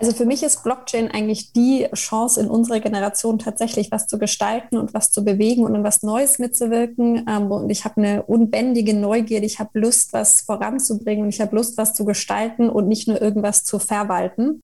[0.00, 4.78] Also für mich ist Blockchain eigentlich die Chance in unserer Generation tatsächlich was zu gestalten
[4.78, 7.26] und was zu bewegen und in was Neues mitzuwirken.
[7.28, 11.54] Ähm, und ich habe eine unbändige Neugierde, ich habe Lust, was voranzubringen und ich habe
[11.54, 14.62] Lust, was zu gestalten und nicht nur irgendwas zu verwalten.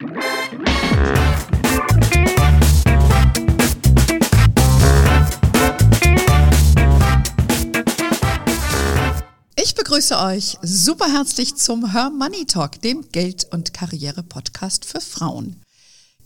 [9.87, 15.63] Begrüße euch super herzlich zum Her Money Talk, dem Geld- und Karriere-Podcast für Frauen.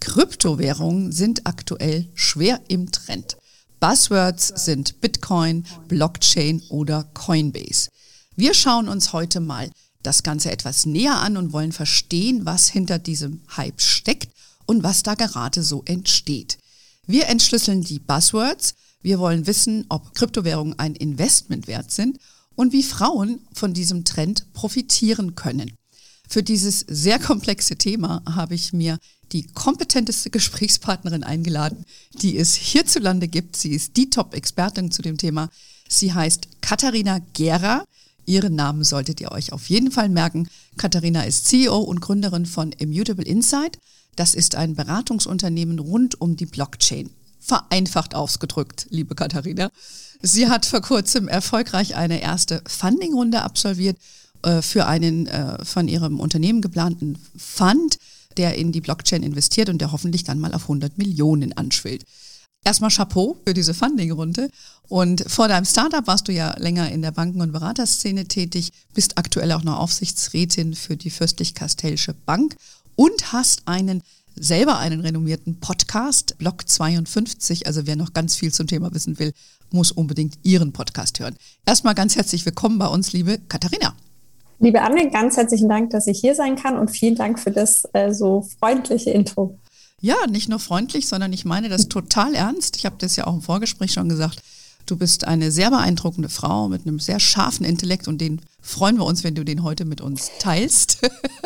[0.01, 3.37] Kryptowährungen sind aktuell schwer im Trend.
[3.79, 7.91] Buzzwords sind Bitcoin, Blockchain oder Coinbase.
[8.35, 9.71] Wir schauen uns heute mal
[10.03, 14.31] das Ganze etwas näher an und wollen verstehen, was hinter diesem Hype steckt
[14.65, 16.57] und was da gerade so entsteht.
[17.07, 18.73] Wir entschlüsseln die Buzzwords.
[19.03, 22.19] Wir wollen wissen, ob Kryptowährungen ein Investment wert sind
[22.57, 25.73] und wie Frauen von diesem Trend profitieren können.
[26.29, 28.99] Für dieses sehr komplexe Thema habe ich mir
[29.33, 33.57] die kompetenteste Gesprächspartnerin eingeladen, die es hierzulande gibt.
[33.57, 35.49] Sie ist die Top-Expertin zu dem Thema.
[35.89, 37.85] Sie heißt Katharina Gera.
[38.27, 40.49] Ihren Namen solltet ihr euch auf jeden Fall merken.
[40.77, 43.79] Katharina ist CEO und Gründerin von Immutable Insight.
[44.15, 47.11] Das ist ein Beratungsunternehmen rund um die Blockchain.
[47.41, 49.71] Vereinfacht ausgedrückt, liebe Katharina.
[50.23, 53.97] Sie hat vor kurzem erfolgreich eine erste Funding-Runde absolviert
[54.43, 57.99] äh, für einen äh, von ihrem Unternehmen geplanten Fund,
[58.37, 62.05] der in die Blockchain investiert und der hoffentlich dann mal auf 100 Millionen anschwillt.
[62.63, 64.51] Erstmal Chapeau für diese Funding-Runde.
[64.89, 69.17] Und vor deinem Startup warst du ja länger in der Banken- und Beraterszene tätig, bist
[69.17, 72.57] aktuell auch noch Aufsichtsrätin für die Fürstlich-Kastellsche Bank
[72.97, 74.03] und hast einen
[74.37, 77.67] selber einen renommierten Podcast, Blog 52.
[77.67, 79.33] Also wer noch ganz viel zum Thema wissen will,
[79.71, 81.37] muss unbedingt Ihren Podcast hören.
[81.67, 83.95] Erstmal ganz herzlich willkommen bei uns, liebe Katharina.
[84.59, 87.85] Liebe Anne, ganz herzlichen Dank, dass ich hier sein kann und vielen Dank für das
[87.93, 89.59] äh, so freundliche Intro.
[90.03, 92.77] Ja, nicht nur freundlich, sondern ich meine das total ernst.
[92.77, 94.43] Ich habe das ja auch im Vorgespräch schon gesagt.
[94.91, 99.05] Du bist eine sehr beeindruckende Frau mit einem sehr scharfen Intellekt und den freuen wir
[99.05, 100.99] uns, wenn du den heute mit uns teilst.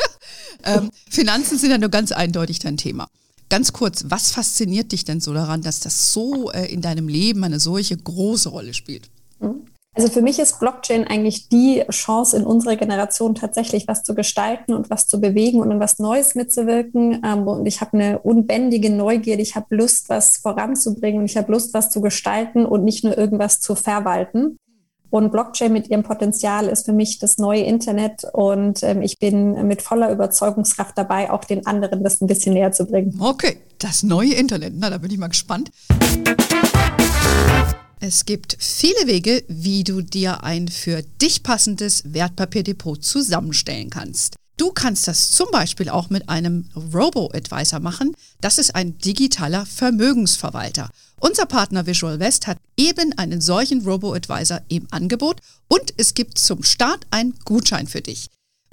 [0.65, 3.07] ähm, Finanzen sind ja nur ganz eindeutig dein Thema.
[3.51, 7.45] Ganz kurz, was fasziniert dich denn so daran, dass das so äh, in deinem Leben
[7.45, 9.11] eine solche große Rolle spielt?
[9.95, 14.75] Also für mich ist Blockchain eigentlich die Chance in unserer Generation tatsächlich was zu gestalten
[14.75, 17.23] und was zu bewegen und in was Neues mitzuwirken.
[17.25, 21.53] Ähm, und ich habe eine unbändige Neugierde, ich habe Lust, was voranzubringen und ich habe
[21.53, 24.59] Lust, was zu gestalten und nicht nur irgendwas zu verwalten.
[25.11, 29.69] Und Blockchain mit ihrem Potenzial ist für mich das neue Internet und ähm, ich bin
[29.69, 33.17] mit voller Überzeugungskraft dabei, auch den anderen das ein bisschen näher zu bringen.
[33.21, 35.71] Okay, das neue Internet, na, da bin ich mal gespannt.
[38.07, 44.37] Es gibt viele Wege, wie du dir ein für dich passendes Wertpapierdepot zusammenstellen kannst.
[44.59, 48.15] Du kannst das zum Beispiel auch mit einem Robo-Advisor machen.
[48.43, 50.91] Das ist ein digitaler Vermögensverwalter.
[51.19, 56.63] Unser Partner Visual West hat eben einen solchen Robo-Advisor im Angebot und es gibt zum
[56.63, 58.27] Start einen Gutschein für dich.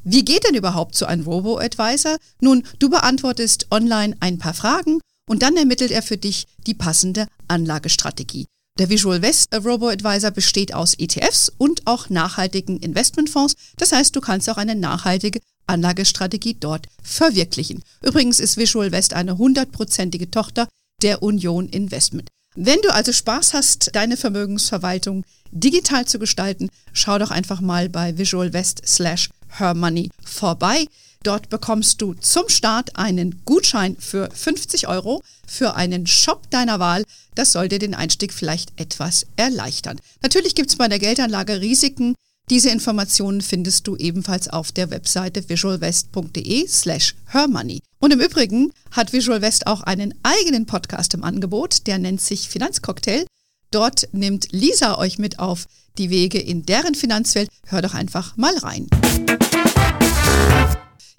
[0.04, 2.18] Wie geht denn überhaupt so ein Robo-Advisor?
[2.42, 7.28] Nun, du beantwortest online ein paar Fragen und dann ermittelt er für dich die passende
[7.48, 8.51] Anlagestrategie.
[8.80, 13.56] Der Visual West Robo-Advisor besteht aus ETFs und auch nachhaltigen Investmentfonds.
[13.78, 17.84] Das heißt, du kannst auch eine nachhaltige Anlagestrategie dort verwirklichen.
[18.02, 20.68] Übrigens ist Visual West eine hundertprozentige Tochter
[21.02, 22.30] der Union Investment.
[22.56, 28.18] Wenn du also Spaß hast, deine Vermögensverwaltung digital zu gestalten, schau doch einfach mal bei
[28.18, 30.86] Visual West slash Her Money vorbei.
[31.24, 37.04] Dort bekommst du zum Start einen Gutschein für 50 Euro für einen Shop deiner Wahl.
[37.36, 40.00] Das sollte den Einstieg vielleicht etwas erleichtern.
[40.22, 42.16] Natürlich gibt es bei der Geldanlage Risiken.
[42.50, 47.82] Diese Informationen findest du ebenfalls auf der Webseite visualwest.de slash hermoney.
[48.00, 52.50] Und im Übrigen hat Visual West auch einen eigenen Podcast im Angebot, der nennt sich
[52.50, 53.26] Finanzcocktail.
[53.70, 55.68] Dort nimmt Lisa euch mit auf
[55.98, 57.50] die Wege in deren Finanzwelt.
[57.68, 58.88] Hör doch einfach mal rein.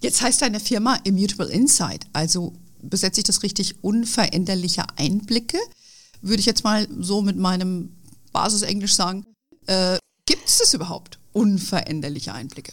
[0.01, 5.59] Jetzt heißt deine Firma Immutable Insight, also besetze ich das richtig unveränderliche Einblicke,
[6.21, 7.97] würde ich jetzt mal so mit meinem
[8.33, 9.27] Basisenglisch sagen.
[9.67, 11.19] Äh, Gibt es das überhaupt?
[11.33, 12.73] unveränderliche Einblicke?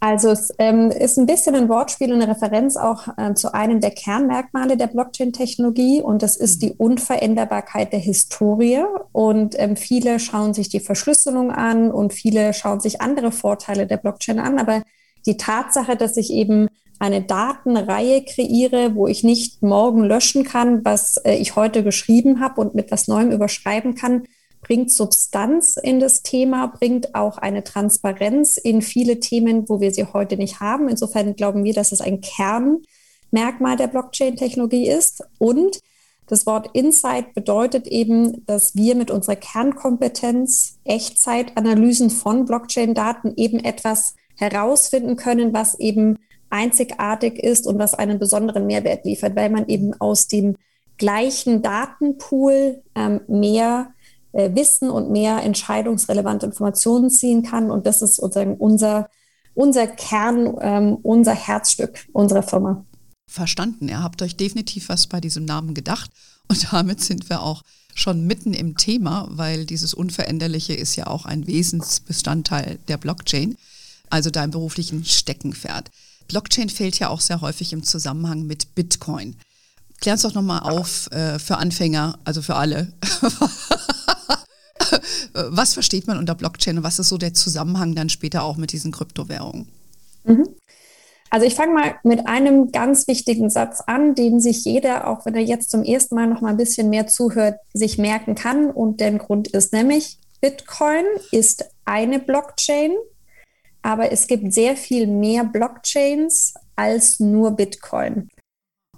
[0.00, 3.80] Also es ähm, ist ein bisschen ein Wortspiel und eine Referenz auch äh, zu einem
[3.80, 8.84] der Kernmerkmale der Blockchain-Technologie und das ist die Unveränderbarkeit der Historie.
[9.10, 13.96] Und ähm, viele schauen sich die Verschlüsselung an und viele schauen sich andere Vorteile der
[13.96, 14.60] Blockchain an.
[14.60, 14.84] Aber
[15.26, 16.68] die Tatsache, dass ich eben
[16.98, 22.60] eine Datenreihe kreiere, wo ich nicht morgen löschen kann, was äh, ich heute geschrieben habe
[22.60, 24.24] und mit was Neuem überschreiben kann,
[24.60, 30.04] bringt Substanz in das Thema, bringt auch eine Transparenz in viele Themen, wo wir sie
[30.04, 30.88] heute nicht haben.
[30.88, 32.82] Insofern glauben wir, dass es ein Kern
[33.30, 35.22] Merkmal der Blockchain-Technologie ist.
[35.38, 35.80] Und
[36.26, 44.14] das Wort Insight bedeutet eben, dass wir mit unserer Kernkompetenz Echtzeitanalysen von Blockchain-Daten eben etwas
[44.36, 46.18] herausfinden können, was eben
[46.50, 50.56] einzigartig ist und was einen besonderen Mehrwert liefert, weil man eben aus dem
[50.96, 53.92] gleichen Datenpool ähm, mehr
[54.32, 57.70] äh, Wissen und mehr entscheidungsrelevante Informationen ziehen kann.
[57.70, 59.08] Und das ist sozusagen unser,
[59.54, 62.84] unser Kern, ähm, unser Herzstück unserer Firma.
[63.26, 63.88] Verstanden.
[63.88, 66.10] Ihr habt euch definitiv was bei diesem Namen gedacht.
[66.48, 67.62] Und damit sind wir auch
[67.94, 73.56] schon mitten im Thema, weil dieses Unveränderliche ist ja auch ein Wesensbestandteil der Blockchain,
[74.08, 75.90] also deinem beruflichen Steckenpferd.
[76.28, 79.36] Blockchain fällt ja auch sehr häufig im Zusammenhang mit Bitcoin.
[80.00, 82.92] Klär uns doch nochmal auf äh, für Anfänger, also für alle.
[85.32, 88.72] was versteht man unter Blockchain und was ist so der Zusammenhang dann später auch mit
[88.72, 89.68] diesen Kryptowährungen?
[90.24, 90.48] Mhm.
[91.30, 95.34] Also ich fange mal mit einem ganz wichtigen Satz an, den sich jeder, auch wenn
[95.34, 98.70] er jetzt zum ersten Mal noch mal ein bisschen mehr zuhört, sich merken kann.
[98.70, 102.92] Und der Grund ist nämlich, Bitcoin ist eine Blockchain,
[103.82, 108.28] aber es gibt sehr viel mehr Blockchains als nur Bitcoin.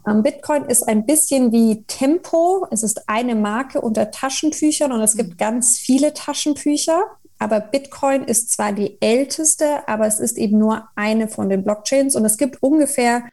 [0.06, 2.66] Ähm, Bitcoin ist ein bisschen wie Tempo.
[2.70, 5.36] Es ist eine Marke unter Taschentüchern und es gibt mhm.
[5.36, 7.02] ganz viele Taschentücher.
[7.38, 12.14] Aber Bitcoin ist zwar die älteste, aber es ist eben nur eine von den Blockchains
[12.14, 13.24] und es gibt ungefähr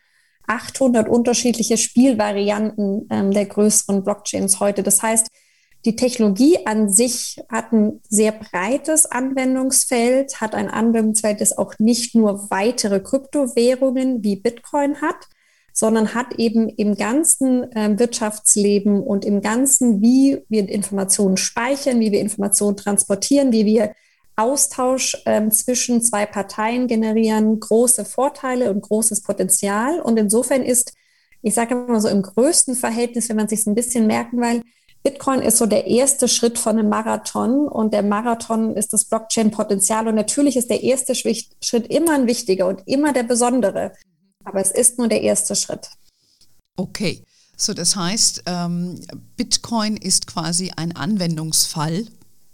[0.48, 4.82] 800 unterschiedliche Spielvarianten ähm, der größeren Blockchains heute.
[4.82, 5.28] Das heißt,
[5.88, 12.14] die Technologie an sich hat ein sehr breites Anwendungsfeld, hat ein Anwendungsfeld, das auch nicht
[12.14, 15.16] nur weitere Kryptowährungen wie Bitcoin hat,
[15.72, 22.12] sondern hat eben im ganzen äh, Wirtschaftsleben und im ganzen, wie wir Informationen speichern, wie
[22.12, 23.94] wir Informationen transportieren, wie wir
[24.36, 30.02] Austausch äh, zwischen zwei Parteien generieren, große Vorteile und großes Potenzial.
[30.02, 30.92] Und insofern ist,
[31.42, 34.64] ich sage immer so im größten Verhältnis, wenn man sich ein bisschen merken will,
[35.08, 40.06] Bitcoin ist so der erste Schritt von einem Marathon und der Marathon ist das Blockchain-Potenzial.
[40.10, 43.94] Und natürlich ist der erste Schritt immer ein wichtiger und immer der besondere.
[44.44, 45.92] Aber es ist nur der erste Schritt.
[46.76, 47.24] Okay,
[47.56, 49.00] so das heißt, ähm,
[49.38, 52.06] Bitcoin ist quasi ein Anwendungsfall,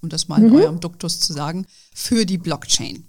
[0.03, 0.49] um das mal mhm.
[0.49, 1.65] in eurem Duktus zu sagen,
[1.95, 3.03] für die Blockchain.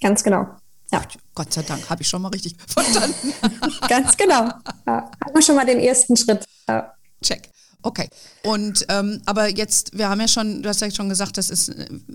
[0.00, 0.46] Ganz genau.
[0.92, 1.02] Ja.
[1.34, 3.34] Gott sei Dank, habe ich schon mal richtig verstanden.
[3.88, 4.44] Ganz genau.
[4.86, 6.44] Ja, haben wir schon mal den ersten Schritt.
[6.68, 6.94] Ja.
[7.20, 7.50] Check.
[7.86, 8.08] Okay.
[8.42, 11.72] Und ähm, aber jetzt, wir haben ja schon, du hast ja schon gesagt, das ist,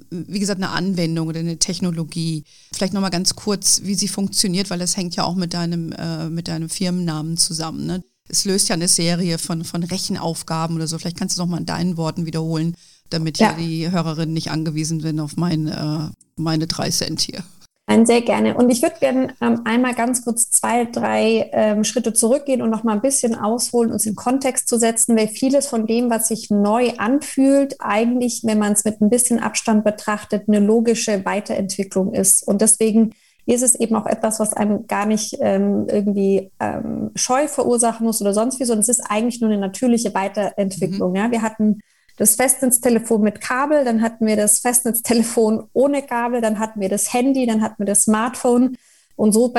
[0.09, 2.43] wie gesagt, eine Anwendung oder eine Technologie.
[2.73, 6.27] Vielleicht nochmal ganz kurz, wie sie funktioniert, weil das hängt ja auch mit deinem, äh,
[6.27, 7.85] mit deinem Firmennamen zusammen.
[7.85, 8.03] Ne?
[8.27, 10.99] Es löst ja eine Serie von, von Rechenaufgaben oder so.
[10.99, 12.75] Vielleicht kannst du es nochmal in deinen Worten wiederholen,
[13.09, 13.55] damit ja.
[13.55, 17.45] hier die Hörerinnen nicht angewiesen sind auf mein, äh, meine drei Cent hier.
[17.87, 18.55] Nein, sehr gerne.
[18.55, 22.83] Und ich würde gerne ähm, einmal ganz kurz zwei, drei ähm, Schritte zurückgehen und noch
[22.83, 26.49] mal ein bisschen ausholen, uns in Kontext zu setzen, weil vieles von dem, was sich
[26.49, 32.47] neu anfühlt, eigentlich, wenn man es mit ein bisschen Abstand betrachtet, eine logische Weiterentwicklung ist.
[32.47, 33.13] Und deswegen
[33.45, 38.21] ist es eben auch etwas, was einem gar nicht ähm, irgendwie ähm, Scheu verursachen muss
[38.21, 41.11] oder sonst wie, sondern es ist eigentlich nur eine natürliche Weiterentwicklung.
[41.11, 41.17] Mhm.
[41.17, 41.31] Ja?
[41.31, 41.79] Wir hatten
[42.21, 47.11] das Festnetztelefon mit Kabel, dann hatten wir das Festnetztelefon ohne Kabel, dann hatten wir das
[47.11, 48.77] Handy, dann hatten wir das Smartphone.
[49.15, 49.51] Und so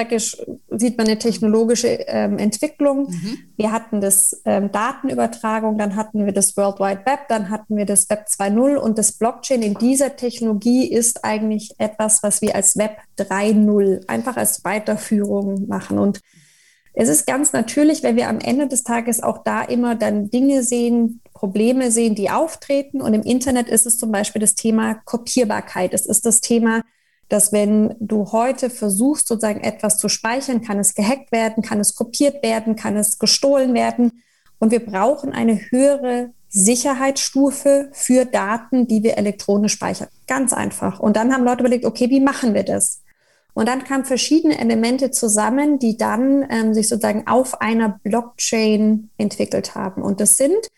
[0.70, 3.10] sieht man eine technologische ähm, Entwicklung.
[3.10, 3.38] Mhm.
[3.56, 7.84] Wir hatten das ähm, Datenübertragung, dann hatten wir das World Wide Web, dann hatten wir
[7.84, 12.76] das Web 2.0 und das Blockchain in dieser Technologie ist eigentlich etwas, was wir als
[12.76, 15.98] Web 3.0 einfach als Weiterführung machen.
[15.98, 16.20] Und
[16.94, 20.62] es ist ganz natürlich, wenn wir am Ende des Tages auch da immer dann Dinge
[20.62, 23.00] sehen, Probleme sehen, die auftreten.
[23.00, 25.94] Und im Internet ist es zum Beispiel das Thema Kopierbarkeit.
[25.94, 26.82] Es ist das Thema,
[27.28, 31.94] dass wenn du heute versuchst, sozusagen etwas zu speichern, kann es gehackt werden, kann es
[31.94, 34.22] kopiert werden, kann es gestohlen werden.
[34.58, 40.08] Und wir brauchen eine höhere Sicherheitsstufe für Daten, die wir elektronisch speichern.
[40.26, 41.00] Ganz einfach.
[41.00, 43.00] Und dann haben Leute überlegt, okay, wie machen wir das?
[43.54, 49.74] Und dann kamen verschiedene Elemente zusammen, die dann ähm, sich sozusagen auf einer Blockchain entwickelt
[49.74, 50.02] haben.
[50.02, 50.70] Und das sind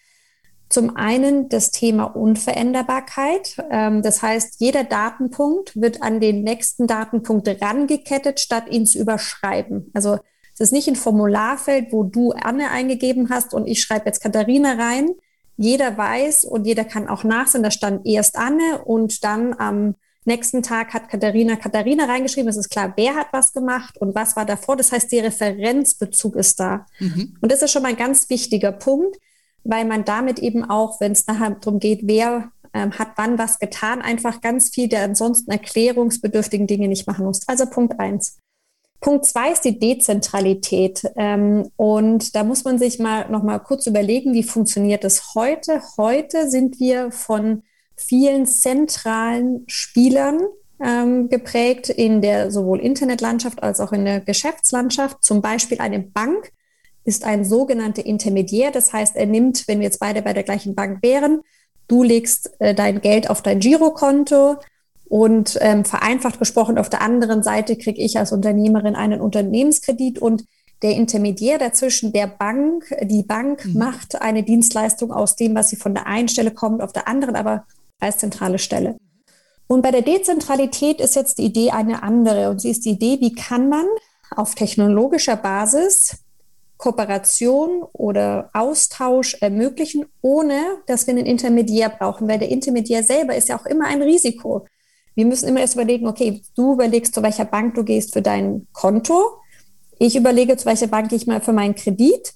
[0.68, 3.56] zum einen das Thema Unveränderbarkeit.
[3.70, 9.90] Ähm, das heißt, jeder Datenpunkt wird an den nächsten Datenpunkt rangekettet, statt ihn zu überschreiben.
[9.94, 10.18] Also
[10.54, 14.72] es ist nicht ein Formularfeld, wo du Anne eingegeben hast und ich schreibe jetzt Katharina
[14.74, 15.10] rein.
[15.56, 19.94] Jeder weiß und jeder kann auch nachsehen, da stand erst Anne und dann am
[20.26, 22.48] Nächsten Tag hat Katharina Katharina reingeschrieben.
[22.48, 24.76] Es ist klar, wer hat was gemacht und was war davor.
[24.76, 26.86] Das heißt, der Referenzbezug ist da.
[26.98, 27.36] Mhm.
[27.40, 29.16] Und das ist schon mal ein ganz wichtiger Punkt,
[29.64, 33.58] weil man damit eben auch, wenn es nachher darum geht, wer ähm, hat wann was
[33.58, 37.46] getan, einfach ganz viel der ansonsten erklärungsbedürftigen Dinge nicht machen muss.
[37.46, 38.38] Also Punkt eins.
[39.00, 41.02] Punkt zwei ist die Dezentralität.
[41.16, 45.82] Ähm, und da muss man sich mal noch mal kurz überlegen, wie funktioniert das heute?
[45.98, 47.62] Heute sind wir von
[47.96, 50.40] vielen zentralen Spielern
[50.82, 55.22] ähm, geprägt in der sowohl Internetlandschaft als auch in der Geschäftslandschaft.
[55.22, 56.52] Zum Beispiel eine Bank
[57.04, 58.70] ist ein sogenannter Intermediär.
[58.70, 61.42] Das heißt, er nimmt, wenn wir jetzt beide bei der gleichen Bank wären,
[61.86, 64.56] du legst äh, dein Geld auf dein Girokonto,
[65.06, 70.44] und ähm, vereinfacht gesprochen, auf der anderen Seite kriege ich als Unternehmerin einen Unternehmenskredit und
[70.82, 73.78] der Intermediär dazwischen, der Bank, die Bank mhm.
[73.78, 77.36] macht eine Dienstleistung aus dem, was sie von der einen Stelle kommt, auf der anderen
[77.36, 77.64] aber
[78.04, 78.96] als zentrale Stelle.
[79.66, 82.50] Und bei der Dezentralität ist jetzt die Idee eine andere.
[82.50, 83.86] Und sie ist die Idee, wie kann man
[84.36, 86.24] auf technologischer Basis
[86.76, 93.48] Kooperation oder Austausch ermöglichen, ohne dass wir einen Intermediär brauchen, weil der Intermediär selber ist
[93.48, 94.66] ja auch immer ein Risiko.
[95.14, 98.66] Wir müssen immer erst überlegen, okay, du überlegst, zu welcher Bank du gehst für dein
[98.72, 99.38] Konto.
[99.98, 102.34] Ich überlege, zu welcher Bank ich mal für meinen Kredit.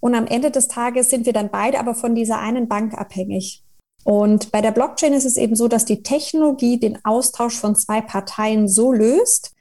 [0.00, 3.63] Und am Ende des Tages sind wir dann beide aber von dieser einen Bank abhängig.
[4.04, 8.02] Und bei der Blockchain ist es eben so, dass die Technologie den Austausch von zwei
[8.02, 9.54] Parteien so löst,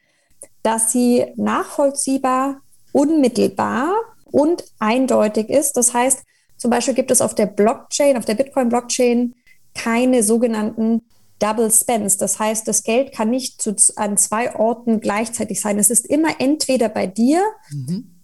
[0.64, 3.94] dass sie nachvollziehbar, unmittelbar
[4.26, 5.78] und eindeutig ist.
[5.78, 6.24] Das heißt,
[6.58, 9.34] zum Beispiel gibt es auf der Blockchain, auf der Bitcoin-Blockchain
[9.74, 11.02] keine sogenannten
[11.40, 12.18] Double Spends.
[12.18, 15.80] Das heißt, das Geld kann nicht zu, an zwei Orten gleichzeitig sein.
[15.80, 18.16] Es ist immer entweder bei dir mhm.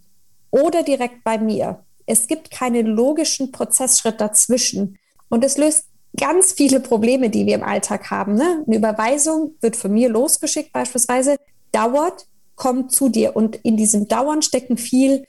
[0.52, 1.84] oder direkt bei mir.
[2.06, 4.98] Es gibt keinen logischen Prozessschritt dazwischen.
[5.30, 8.36] Und es löst ganz viele Probleme, die wir im Alltag haben.
[8.36, 8.64] Ne?
[8.66, 11.38] Eine Überweisung wird von mir losgeschickt beispielsweise,
[11.72, 13.36] dauert, kommt zu dir.
[13.36, 15.26] Und in diesem Dauern stecken viel,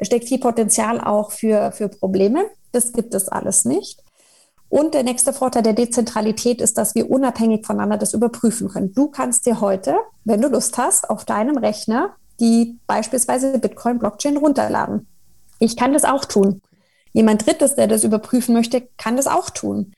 [0.00, 2.46] steckt viel Potenzial auch für, für Probleme.
[2.72, 4.02] Das gibt es alles nicht.
[4.68, 8.92] Und der nächste Vorteil der Dezentralität ist, dass wir unabhängig voneinander das überprüfen können.
[8.92, 15.06] Du kannst dir heute, wenn du Lust hast, auf deinem Rechner die beispielsweise Bitcoin-Blockchain runterladen.
[15.60, 16.60] Ich kann das auch tun.
[17.12, 19.92] Jemand Drittes, der das überprüfen möchte, kann das auch tun.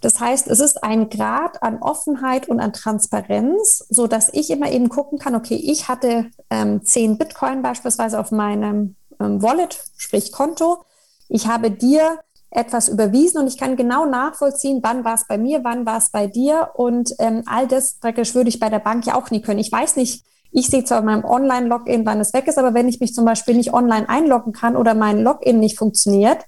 [0.00, 4.70] Das heißt, es ist ein Grad an Offenheit und an Transparenz, so dass ich immer
[4.70, 10.30] eben gucken kann, okay, ich hatte ähm, 10 Bitcoin beispielsweise auf meinem ähm, Wallet, sprich
[10.30, 10.84] Konto.
[11.28, 12.18] Ich habe dir
[12.50, 16.10] etwas überwiesen und ich kann genau nachvollziehen, wann war es bei mir, wann war es
[16.10, 19.42] bei dir und ähm, all das praktisch würde ich bei der Bank ja auch nie
[19.42, 19.58] können.
[19.58, 22.88] Ich weiß nicht, ich sehe zwar in meinem Online-Login, wann es weg ist, aber wenn
[22.88, 26.44] ich mich zum Beispiel nicht online einloggen kann oder mein Login nicht funktioniert,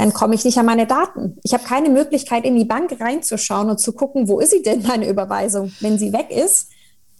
[0.00, 1.36] dann komme ich nicht an meine Daten.
[1.42, 4.82] Ich habe keine Möglichkeit, in die Bank reinzuschauen und zu gucken, wo ist sie denn,
[4.86, 5.72] meine Überweisung?
[5.80, 6.70] Wenn sie weg ist,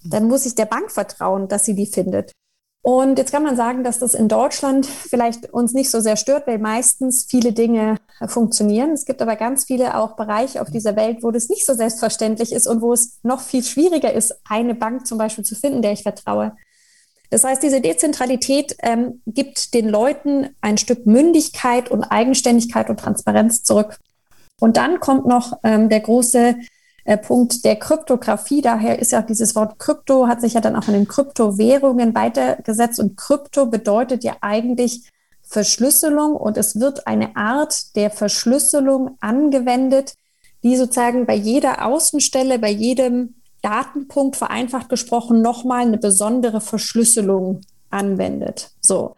[0.03, 2.33] dann muss ich der Bank vertrauen, dass sie die findet.
[2.81, 6.47] Und jetzt kann man sagen, dass das in Deutschland vielleicht uns nicht so sehr stört,
[6.47, 8.93] weil meistens viele Dinge funktionieren.
[8.93, 12.51] Es gibt aber ganz viele auch Bereiche auf dieser Welt, wo das nicht so selbstverständlich
[12.51, 15.93] ist und wo es noch viel schwieriger ist, eine Bank zum Beispiel zu finden, der
[15.93, 16.57] ich vertraue.
[17.31, 23.63] Das heißt, diese Dezentralität ähm, gibt den Leuten ein Stück Mündigkeit und Eigenständigkeit und Transparenz
[23.63, 23.99] zurück.
[24.59, 26.57] Und dann kommt noch ähm, der große
[27.05, 28.61] äh, Punkt der Kryptographie.
[28.61, 32.99] Daher ist ja dieses Wort Krypto, hat sich ja dann auch in den Kryptowährungen weitergesetzt.
[32.99, 35.09] Und Krypto bedeutet ja eigentlich
[35.43, 40.15] Verschlüsselung und es wird eine Art der Verschlüsselung angewendet,
[40.63, 48.71] die sozusagen bei jeder Außenstelle, bei jedem Datenpunkt vereinfacht gesprochen nochmal eine besondere Verschlüsselung anwendet.
[48.81, 49.17] So.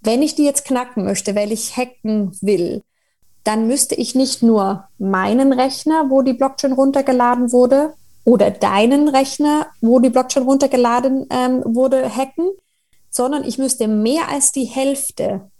[0.00, 2.82] Wenn ich die jetzt knacken möchte, weil ich hacken will,
[3.44, 7.94] dann müsste ich nicht nur meinen Rechner, wo die Blockchain runtergeladen wurde,
[8.28, 12.50] oder deinen Rechner, wo die Blockchain runtergeladen ähm, wurde, hacken,
[13.08, 15.50] sondern ich müsste mehr als die Hälfte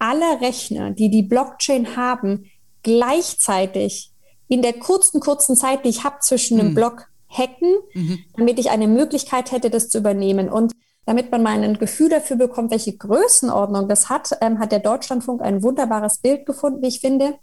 [0.00, 2.50] aller Rechner, die die Blockchain haben,
[2.82, 4.10] gleichzeitig
[4.48, 6.74] in der kurzen, kurzen Zeit, die ich habe zwischen dem mhm.
[6.74, 8.18] Block, hacken, mhm.
[8.36, 10.48] damit ich eine Möglichkeit hätte, das zu übernehmen.
[10.48, 10.72] Und
[11.04, 15.40] damit man mal ein Gefühl dafür bekommt, welche Größenordnung das hat, ähm, hat der Deutschlandfunk
[15.40, 17.38] ein wunderbares Bild gefunden, wie ich finde.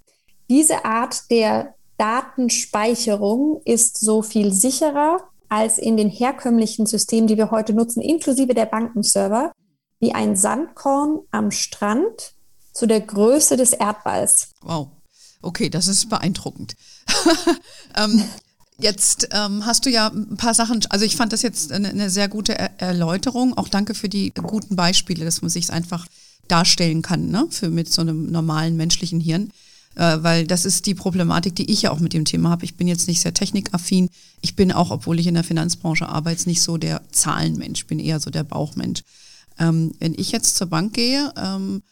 [0.50, 7.52] Diese Art der Datenspeicherung ist so viel sicherer als in den herkömmlichen Systemen, die wir
[7.52, 9.52] heute nutzen, inklusive der Bankenserver,
[10.00, 12.34] wie ein Sandkorn am Strand
[12.74, 14.52] zu der Größe des Erdballs.
[14.62, 14.90] Wow.
[15.42, 16.76] Okay, das ist beeindruckend.
[17.98, 18.24] ähm,
[18.80, 22.10] Jetzt ähm, hast du ja ein paar Sachen, also ich fand das jetzt eine, eine
[22.10, 23.56] sehr gute er Erläuterung.
[23.58, 26.08] Auch danke für die guten Beispiele, dass man sich es einfach
[26.48, 27.48] darstellen kann, ne?
[27.50, 29.52] Für mit so einem normalen menschlichen Hirn.
[29.96, 32.66] Äh, weil das ist die Problematik, die ich ja auch mit dem Thema habe.
[32.66, 34.10] Ich bin jetzt nicht sehr technikaffin.
[34.42, 38.20] Ich bin auch, obwohl ich in der Finanzbranche arbeite, nicht so der Zahlenmensch, bin eher
[38.20, 39.04] so der Bauchmensch.
[39.60, 41.84] Ähm, wenn ich jetzt zur Bank gehe, ähm,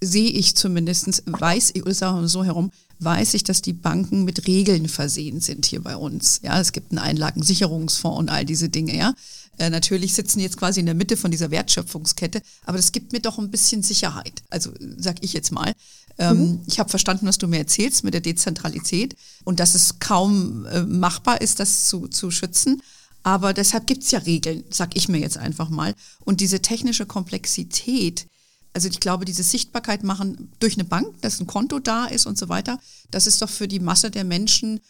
[0.00, 4.88] sehe ich zumindestens, weiß ich, oder so herum, weiß ich, dass die Banken mit Regeln
[4.88, 6.40] versehen sind hier bei uns.
[6.42, 9.14] Ja, es gibt einen Einlagensicherungsfonds und all diese Dinge, ja.
[9.58, 13.20] Äh, natürlich sitzen jetzt quasi in der Mitte von dieser Wertschöpfungskette, aber das gibt mir
[13.20, 14.42] doch ein bisschen Sicherheit.
[14.50, 15.72] Also sag ich jetzt mal.
[16.18, 16.60] Ähm, mhm.
[16.66, 20.82] Ich habe verstanden, was du mir erzählst mit der Dezentralität und dass es kaum äh,
[20.82, 22.82] machbar ist, das zu, zu schützen.
[23.22, 25.94] Aber deshalb gibt es ja Regeln, sag ich mir jetzt einfach mal.
[26.24, 28.28] Und diese technische Komplexität,
[28.76, 32.36] also ich glaube, diese Sichtbarkeit machen durch eine Bank, dass ein Konto da ist und
[32.36, 32.78] so weiter,
[33.10, 34.80] das ist doch für die Masse der Menschen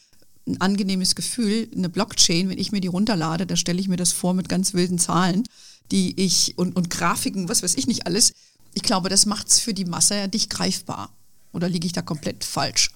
[0.44, 1.68] ein angenehmes Gefühl.
[1.72, 4.74] Eine Blockchain, wenn ich mir die runterlade, da stelle ich mir das vor mit ganz
[4.74, 5.44] wilden Zahlen,
[5.92, 8.32] die ich und, und Grafiken, was weiß ich nicht alles.
[8.74, 11.10] Ich glaube, das macht es für die Masse ja nicht greifbar.
[11.52, 12.90] Oder liege ich da komplett falsch?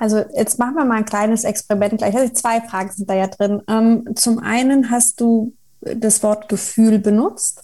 [0.00, 2.14] Also jetzt machen wir mal ein kleines Experiment gleich.
[2.14, 3.62] Also zwei Fragen sind da ja drin.
[3.68, 7.62] Ähm, zum einen hast du das Wort Gefühl benutzt.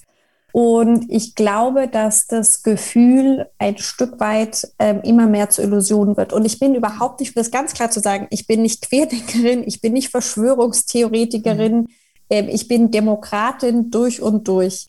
[0.53, 6.33] Und ich glaube, dass das Gefühl ein Stück weit ähm, immer mehr zur Illusion wird.
[6.33, 9.63] Und ich bin überhaupt nicht, um das ganz klar zu sagen, ich bin nicht Querdenkerin,
[9.67, 11.89] ich bin nicht Verschwörungstheoretikerin, mhm.
[12.31, 14.89] ähm, ich bin Demokratin durch und durch.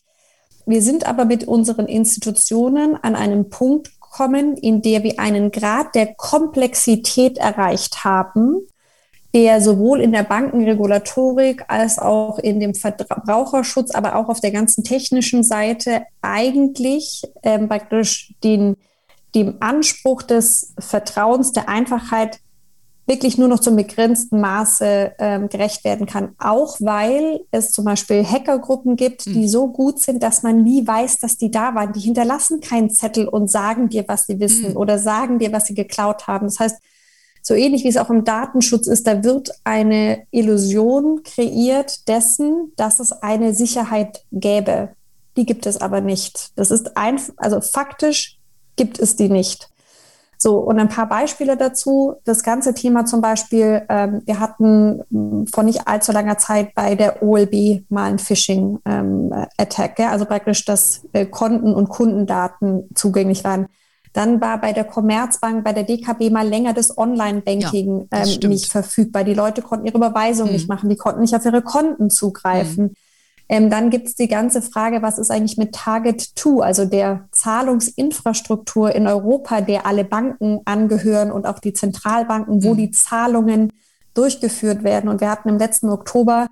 [0.66, 5.94] Wir sind aber mit unseren Institutionen an einem Punkt gekommen, in der wir einen Grad
[5.94, 8.66] der Komplexität erreicht haben,
[9.34, 14.84] der sowohl in der Bankenregulatorik als auch in dem Verbraucherschutz, aber auch auf der ganzen
[14.84, 18.76] technischen Seite eigentlich ähm, praktisch den,
[19.34, 22.40] dem Anspruch des Vertrauens, der Einfachheit
[23.06, 26.34] wirklich nur noch zum begrenzten Maße ähm, gerecht werden kann.
[26.38, 29.48] Auch weil es zum Beispiel Hackergruppen gibt, die mhm.
[29.48, 31.92] so gut sind, dass man nie weiß, dass die da waren.
[31.92, 34.76] Die hinterlassen keinen Zettel und sagen dir, was sie wissen mhm.
[34.76, 36.46] oder sagen dir, was sie geklaut haben.
[36.46, 36.76] Das heißt,
[37.42, 43.00] so ähnlich wie es auch im Datenschutz ist, da wird eine Illusion kreiert dessen, dass
[43.00, 44.90] es eine Sicherheit gäbe.
[45.36, 46.52] Die gibt es aber nicht.
[46.56, 48.38] Das ist einfach, also faktisch
[48.76, 49.68] gibt es die nicht.
[50.38, 52.14] So, und ein paar Beispiele dazu.
[52.24, 56.96] Das ganze Thema zum Beispiel, ähm, wir hatten hm, vor nicht allzu langer Zeit bei
[56.96, 63.68] der OLB mal ein Phishing-Attack, ähm, also praktisch, dass äh, Konten und Kundendaten zugänglich waren.
[64.12, 68.70] Dann war bei der Commerzbank, bei der DKB mal länger das Online-Banking ja, ähm, nicht
[68.70, 69.24] verfügbar.
[69.24, 70.52] Die Leute konnten ihre Überweisung mhm.
[70.52, 72.84] nicht machen, die konnten nicht auf ihre Konten zugreifen.
[72.84, 72.94] Mhm.
[73.48, 77.28] Ähm, dann gibt es die ganze Frage, was ist eigentlich mit Target 2, also der
[77.32, 82.78] Zahlungsinfrastruktur in Europa, der alle Banken angehören und auch die Zentralbanken, wo mhm.
[82.78, 83.72] die Zahlungen
[84.14, 85.08] durchgeführt werden.
[85.08, 86.48] Und wir hatten im letzten Oktober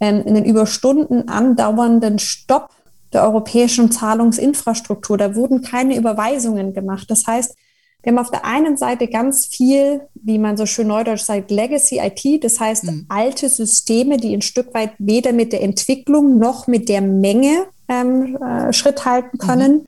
[0.00, 2.70] ähm, einen über Stunden andauernden Stopp
[3.12, 5.18] der europäischen Zahlungsinfrastruktur.
[5.18, 7.10] Da wurden keine Überweisungen gemacht.
[7.10, 7.54] Das heißt,
[8.02, 12.00] wir haben auf der einen Seite ganz viel, wie man so schön neudeutsch sagt, Legacy
[12.00, 13.06] IT, das heißt mhm.
[13.08, 18.36] alte Systeme, die ein Stück weit weder mit der Entwicklung noch mit der Menge ähm,
[18.36, 19.46] äh, Schritt halten mhm.
[19.46, 19.72] können.
[19.72, 19.86] Mhm.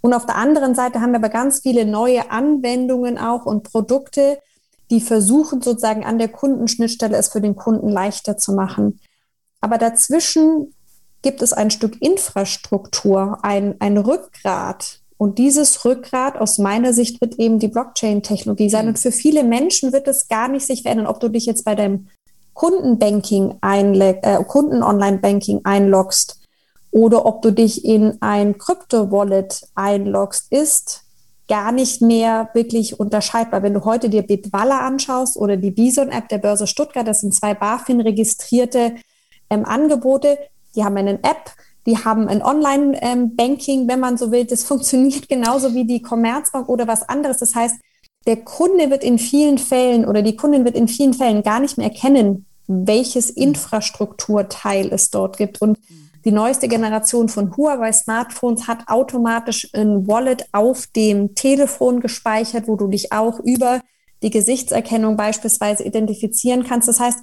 [0.00, 4.38] Und auf der anderen Seite haben wir aber ganz viele neue Anwendungen auch und Produkte,
[4.90, 8.98] die versuchen sozusagen an der Kundenschnittstelle es für den Kunden leichter zu machen.
[9.60, 10.74] Aber dazwischen
[11.22, 15.00] gibt es ein Stück Infrastruktur, ein, ein Rückgrat.
[15.16, 18.88] Und dieses Rückgrat aus meiner Sicht wird eben die Blockchain-Technologie sein.
[18.88, 21.76] Und für viele Menschen wird es gar nicht sich verändern, ob du dich jetzt bei
[21.76, 22.08] deinem
[22.54, 26.40] Kundenbanking äh, Kunden-Online-Banking einloggst
[26.90, 31.04] oder ob du dich in ein Krypto-Wallet einloggst, ist
[31.48, 33.62] gar nicht mehr wirklich unterscheidbar.
[33.62, 37.54] Wenn du heute dir Bitwalla anschaust oder die Bison-App der Börse Stuttgart, das sind zwei
[37.54, 38.96] BaFin-registrierte
[39.50, 40.38] ähm, Angebote,
[40.74, 41.52] die haben eine App,
[41.86, 44.44] die haben ein Online-Banking, wenn man so will.
[44.44, 47.38] Das funktioniert genauso wie die Commerzbank oder was anderes.
[47.38, 47.76] Das heißt,
[48.26, 51.76] der Kunde wird in vielen Fällen oder die Kundin wird in vielen Fällen gar nicht
[51.76, 55.60] mehr erkennen, welches Infrastrukturteil es dort gibt.
[55.60, 55.78] Und
[56.24, 62.76] die neueste Generation von Huawei Smartphones hat automatisch ein Wallet auf dem Telefon gespeichert, wo
[62.76, 63.80] du dich auch über
[64.22, 66.86] die Gesichtserkennung beispielsweise identifizieren kannst.
[66.86, 67.18] Das heißt,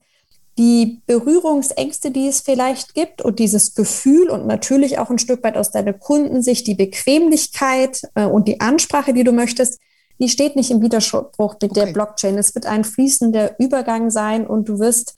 [0.60, 5.56] die Berührungsängste, die es vielleicht gibt und dieses Gefühl und natürlich auch ein Stück weit
[5.56, 9.80] aus deiner Kundensicht die Bequemlichkeit äh, und die Ansprache, die du möchtest,
[10.20, 11.86] die steht nicht im Widerspruch mit okay.
[11.86, 12.38] der Blockchain.
[12.38, 15.16] Es wird ein fließender Übergang sein und du wirst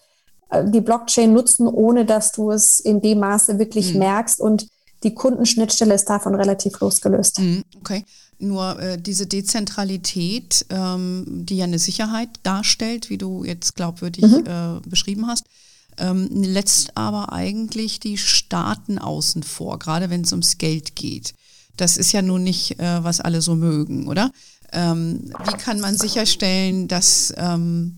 [0.51, 3.99] äh, die Blockchain nutzen, ohne dass du es in dem Maße wirklich mhm.
[3.99, 4.67] merkst und
[5.04, 7.39] die Kundenschnittstelle ist davon relativ losgelöst.
[7.39, 8.06] Mhm, okay.
[8.41, 14.43] Nur äh, diese Dezentralität, ähm, die ja eine Sicherheit darstellt, wie du jetzt glaubwürdig mhm.
[14.45, 15.45] äh, beschrieben hast,
[15.97, 21.34] ähm, lässt aber eigentlich die Staaten außen vor, gerade wenn es ums Geld geht.
[21.77, 24.32] Das ist ja nun nicht, äh, was alle so mögen, oder?
[24.71, 27.97] Ähm, wie kann man sicherstellen, dass, ähm,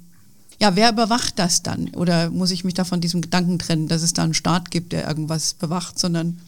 [0.60, 1.90] ja, wer überwacht das dann?
[1.96, 4.92] Oder muss ich mich da von diesem Gedanken trennen, dass es da einen Staat gibt,
[4.92, 6.40] der irgendwas bewacht, sondern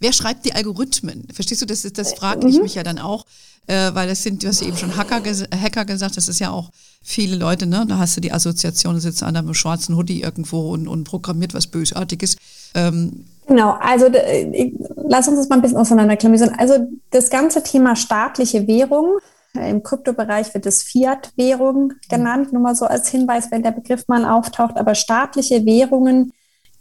[0.00, 1.28] Wer schreibt die Algorithmen?
[1.32, 2.62] Verstehst du, das, das frage ich mhm.
[2.62, 3.26] mich ja dann auch,
[3.66, 6.70] äh, weil das sind, du hast eben schon Hacker, Hacker gesagt, das ist ja auch
[7.02, 7.84] viele Leute, ne?
[7.88, 11.04] Da hast du die Assoziation, da sitzt einer mit einem schwarzen Hoodie irgendwo und, und
[11.04, 12.36] programmiert was Bösartiges.
[12.74, 14.74] Ähm, Genau, also ich,
[15.08, 16.54] lass uns das mal ein bisschen auseinanderklamüsern.
[16.56, 19.18] Also das ganze Thema staatliche Währung,
[19.54, 24.24] im Kryptobereich wird es Fiat-Währung genannt, nur mal so als Hinweis, wenn der Begriff mal
[24.24, 24.76] auftaucht.
[24.76, 26.32] Aber staatliche Währungen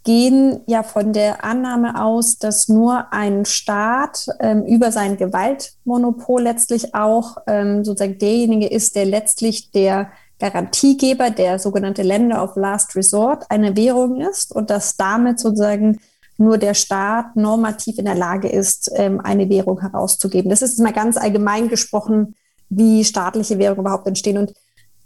[0.04, 6.96] gehen ja von der Annahme aus, dass nur ein Staat ähm, über sein Gewaltmonopol letztlich
[6.96, 13.46] auch ähm, sozusagen derjenige ist, der letztlich der Garantiegeber, der sogenannte Länder of Last Resort,
[13.50, 16.00] eine Währung ist und dass damit sozusagen
[16.38, 20.50] nur der Staat normativ in der Lage ist, ähm, eine Währung herauszugeben.
[20.50, 22.36] Das ist mal ganz allgemein gesprochen,
[22.70, 24.38] wie staatliche Währungen überhaupt entstehen.
[24.38, 24.54] Und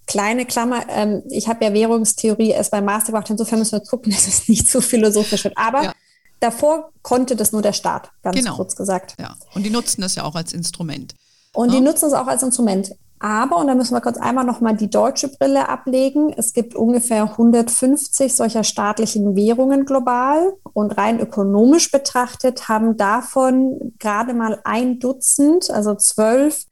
[0.08, 4.12] kleine Klammer, ähm, ich habe ja Währungstheorie erst beim Master gemacht, insofern müssen wir gucken,
[4.12, 5.58] dass es nicht zu philosophisch wird.
[5.58, 5.94] Aber ja.
[6.39, 8.56] davor konnte das nur der Staat, ganz genau.
[8.56, 9.16] kurz gesagt.
[9.20, 11.16] Ja, und die nutzen das ja auch als Instrument.
[11.54, 11.76] Und ja.
[11.76, 12.96] die nutzen es auch als Instrument.
[13.24, 17.24] Aber, und da müssen wir kurz einmal nochmal die deutsche Brille ablegen, es gibt ungefähr
[17.24, 25.72] 150 solcher staatlichen Währungen global und rein ökonomisch betrachtet haben davon gerade mal ein Dutzend,
[25.72, 26.66] also zwölf,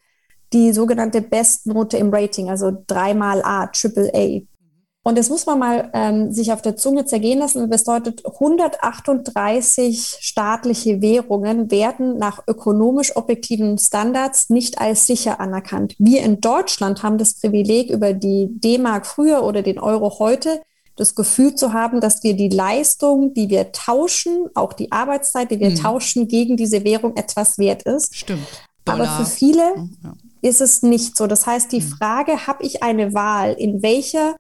[0.54, 4.42] die sogenannte Bestnote im Rating, also dreimal A, Triple A.
[5.04, 7.68] Und das muss man mal ähm, sich auf der Zunge zergehen lassen.
[7.72, 15.96] Das bedeutet, 138 staatliche Währungen werden nach ökonomisch objektiven Standards nicht als sicher anerkannt.
[15.98, 20.62] Wir in Deutschland haben das Privileg, über die D-Mark früher oder den Euro heute
[20.98, 25.60] das Gefühl zu haben, dass wir die Leistung, die wir tauschen, auch die Arbeitszeit, die
[25.60, 25.76] wir mhm.
[25.76, 28.16] tauschen, gegen diese Währung etwas wert ist.
[28.16, 28.46] Stimmt.
[28.86, 29.08] Dollar.
[29.08, 29.64] Aber für viele
[30.04, 30.14] ja.
[30.42, 31.28] Ist es nicht so.
[31.28, 31.90] Das heißt, die mhm.
[31.98, 34.36] Frage, habe ich eine Wahl, in welcher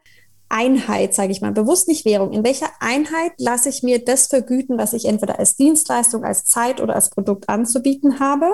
[0.49, 4.77] Einheit, sage ich mal, bewusst nicht Währung, in welcher Einheit lasse ich mir das vergüten,
[4.77, 8.51] was ich entweder als Dienstleistung, als Zeit oder als Produkt anzubieten habe?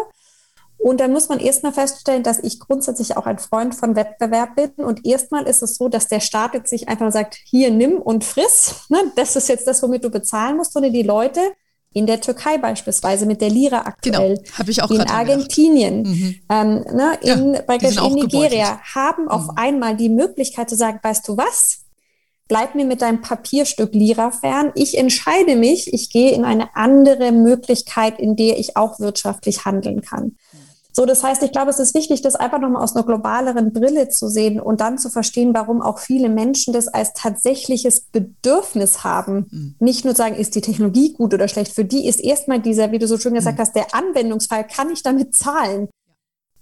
[0.77, 4.86] Und dann muss man erstmal feststellen, dass ich grundsätzlich auch ein Freund von Wettbewerb bin.
[4.86, 8.23] Und erstmal ist es so, dass der Staat jetzt sich einfach sagt, hier nimm und
[8.23, 8.75] friss.
[8.89, 9.12] Ne?
[9.15, 11.41] Das ist jetzt das, womit du bezahlen musst, sondern die Leute
[11.97, 16.36] in der Türkei beispielsweise mit der Lira aktuell, genau, habe ich auch in Argentinien, mhm.
[16.49, 19.51] ähm, ne, in, ja, in Nigeria, haben auf mhm.
[19.55, 21.86] einmal die Möglichkeit zu sagen, weißt du was,
[22.47, 24.71] bleib mir mit deinem Papierstück Lira fern.
[24.75, 30.01] Ich entscheide mich, ich gehe in eine andere Möglichkeit, in der ich auch wirtschaftlich handeln
[30.01, 30.38] kann.
[30.97, 34.10] So, das heißt, ich glaube, es ist wichtig, das einfach nochmal aus einer globaleren Brille
[34.10, 39.45] zu sehen und dann zu verstehen, warum auch viele Menschen das als tatsächliches Bedürfnis haben.
[39.51, 39.75] Mhm.
[39.77, 41.75] Nicht nur sagen, ist die Technologie gut oder schlecht.
[41.75, 43.62] Für die ist erstmal dieser, wie du so schön gesagt mhm.
[43.62, 45.88] hast, der Anwendungsfall, kann ich damit zahlen?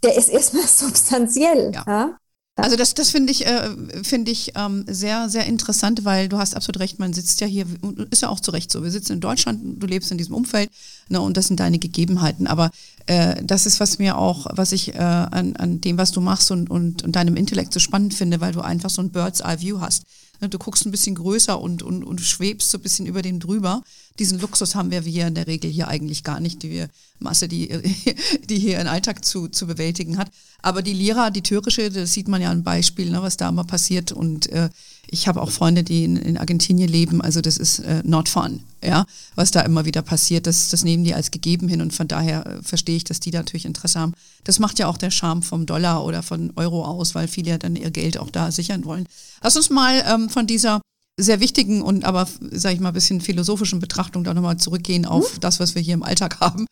[0.04, 1.72] Der ist erstmal substanziell.
[1.74, 1.84] Ja.
[1.88, 2.18] ja?
[2.58, 3.70] Also das, das finde ich, äh,
[4.04, 7.66] finde ich ähm, sehr, sehr interessant, weil du hast absolut recht, man sitzt ja hier,
[8.12, 10.70] ist ja auch zu Recht so, wir sitzen in Deutschland, du lebst in diesem Umfeld
[11.10, 12.48] ne, und das sind deine Gegebenheiten.
[12.48, 12.72] Aber
[13.08, 16.50] äh, das ist, was mir auch, was ich äh, an, an dem, was du machst
[16.50, 19.60] und, und, und deinem Intellekt so spannend finde, weil du einfach so ein Bird's Eye
[19.60, 20.04] View hast.
[20.40, 23.42] Ne, du guckst ein bisschen größer und, und, und schwebst so ein bisschen über dem
[23.42, 23.84] drüber.
[24.18, 27.48] Diesen Luxus haben wir hier in der Regel hier eigentlich gar nicht, die wir Masse,
[27.48, 27.68] die,
[28.50, 30.32] die hier einen Alltag zu, zu bewältigen hat.
[30.62, 33.66] Aber die Lira, die türkische, das sieht man ja ein Beispiel, ne, was da immer
[33.66, 34.12] passiert.
[34.12, 34.70] Und äh,
[35.08, 37.22] ich habe auch Freunde, die in, in Argentinien leben.
[37.22, 40.48] Also das ist äh, not fun, ja, was da immer wieder passiert.
[40.48, 43.32] Das, das nehmen die als gegeben hin und von daher äh, verstehe ich, dass die
[43.32, 44.14] da natürlich Interesse haben.
[44.46, 47.58] Das macht ja auch der Charme vom Dollar oder von Euro aus, weil viele ja
[47.58, 49.08] dann ihr Geld auch da sichern wollen.
[49.44, 50.82] Lass uns mal ähm, von dieser
[51.18, 55.34] sehr wichtigen und aber, sage ich mal, ein bisschen philosophischen Betrachtung da nochmal zurückgehen auf
[55.34, 55.40] hm?
[55.40, 56.66] das, was wir hier im Alltag haben.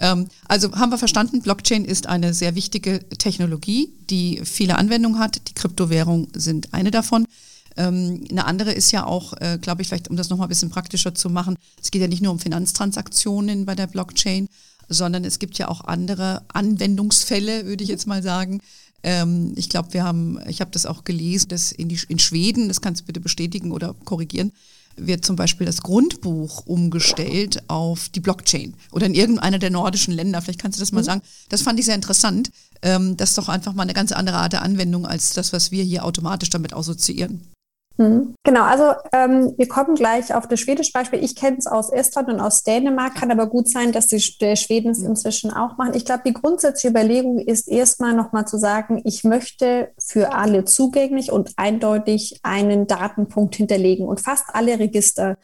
[0.00, 5.48] Ähm, also haben wir verstanden, Blockchain ist eine sehr wichtige Technologie, die viele Anwendungen hat.
[5.48, 7.26] Die Kryptowährungen sind eine davon.
[7.76, 10.70] Ähm, eine andere ist ja auch, äh, glaube ich, vielleicht um das nochmal ein bisschen
[10.70, 14.48] praktischer zu machen, es geht ja nicht nur um Finanztransaktionen bei der Blockchain,
[14.88, 18.60] sondern es gibt ja auch andere Anwendungsfälle, würde ich jetzt mal sagen.
[19.02, 22.68] Ähm, ich glaube, wir haben, ich habe das auch gelesen, dass in, die, in Schweden,
[22.68, 24.52] das kannst du bitte bestätigen oder korrigieren,
[24.96, 30.42] wird zum Beispiel das Grundbuch umgestellt auf die Blockchain oder in irgendeiner der nordischen Länder.
[30.42, 31.06] Vielleicht kannst du das mal mhm.
[31.06, 31.22] sagen.
[31.48, 32.50] Das fand ich sehr interessant.
[32.82, 35.70] Ähm, das ist doch einfach mal eine ganz andere Art der Anwendung als das, was
[35.70, 37.42] wir hier automatisch damit assoziieren.
[37.98, 38.36] Mhm.
[38.44, 41.22] Genau, also ähm, wir kommen gleich auf das schwedische Beispiel.
[41.22, 44.54] Ich kenne es aus Estland und aus Dänemark, kann aber gut sein, dass die der
[44.54, 45.08] Schweden es mhm.
[45.08, 45.94] inzwischen auch machen.
[45.94, 51.32] Ich glaube, die grundsätzliche Überlegung ist erstmal nochmal zu sagen, ich möchte für alle zugänglich
[51.32, 54.06] und eindeutig einen Datenpunkt hinterlegen.
[54.06, 55.36] Und fast alle Register,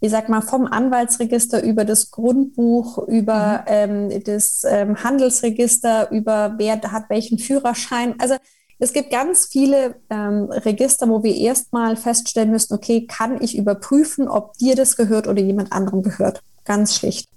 [0.00, 4.10] ich sag mal, vom Anwaltsregister über das Grundbuch, über mhm.
[4.10, 8.14] ähm, das ähm, Handelsregister, über wer hat welchen Führerschein.
[8.18, 8.36] Also
[8.78, 14.28] es gibt ganz viele ähm, Register, wo wir erstmal feststellen müssen, okay, kann ich überprüfen,
[14.28, 16.42] ob dir das gehört oder jemand anderem gehört?
[16.64, 17.28] Ganz schlicht.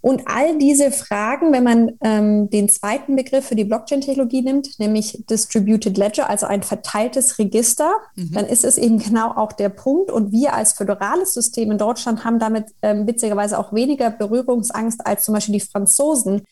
[0.00, 5.24] Und all diese Fragen, wenn man ähm, den zweiten Begriff für die Blockchain-Technologie nimmt, nämlich
[5.28, 8.32] Distributed Ledger, also ein verteiltes Register, mhm.
[8.32, 10.12] dann ist es eben genau auch der Punkt.
[10.12, 15.24] Und wir als föderales System in Deutschland haben damit ähm, witzigerweise auch weniger Berührungsangst als
[15.24, 16.42] zum Beispiel die Franzosen.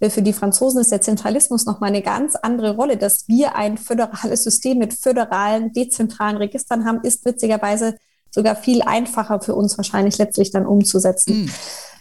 [0.00, 2.96] Für die Franzosen ist der Zentralismus nochmal eine ganz andere Rolle.
[2.96, 7.96] Dass wir ein föderales System mit föderalen, dezentralen Registern haben, ist witzigerweise
[8.30, 11.42] sogar viel einfacher für uns wahrscheinlich letztlich dann umzusetzen.
[11.42, 11.50] Mhm.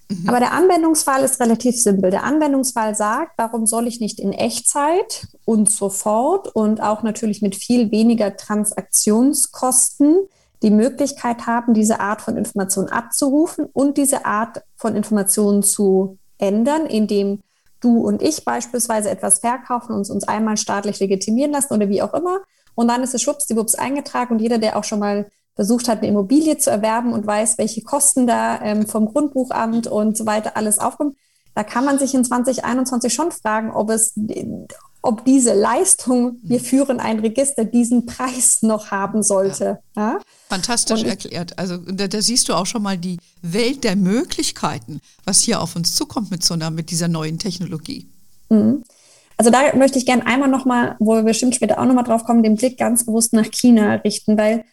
[0.10, 0.30] Mhm.
[0.30, 2.12] Aber der Anwendungsfall ist relativ simpel.
[2.12, 7.56] Der Anwendungsfall sagt, warum soll ich nicht in Echtzeit und sofort und auch natürlich mit
[7.56, 10.28] viel weniger Transaktionskosten
[10.62, 16.86] die Möglichkeit haben, diese Art von Information abzurufen und diese Art von Informationen zu ändern,
[16.86, 17.42] indem
[17.84, 22.14] du und ich beispielsweise etwas verkaufen und uns einmal staatlich legitimieren lassen oder wie auch
[22.14, 22.40] immer.
[22.76, 26.08] Und dann ist es schwuppsdiwupps eingetragen und jeder, der auch schon mal versucht hat, eine
[26.08, 30.80] Immobilie zu erwerben und weiß, welche Kosten da ähm, vom Grundbuchamt und so weiter alles
[30.80, 31.16] aufkommen,
[31.56, 34.14] da kann man sich in 2021 schon fragen, ob es,
[35.04, 36.64] ob diese Leistung, wir mhm.
[36.64, 39.80] führen ein Register, diesen Preis noch haben sollte.
[39.96, 40.14] Ja.
[40.14, 40.20] Ja?
[40.48, 41.60] Fantastisch erklärt.
[41.60, 45.76] Also da, da, siehst du auch schon mal die Welt der Möglichkeiten, was hier auf
[45.76, 48.08] uns zukommt mit so einer, mit dieser neuen Technologie.
[48.50, 48.84] Mhm.
[49.36, 52.42] Also da möchte ich gerne einmal nochmal, wo wir bestimmt später auch nochmal drauf kommen,
[52.42, 54.64] den Blick ganz bewusst nach China richten, weil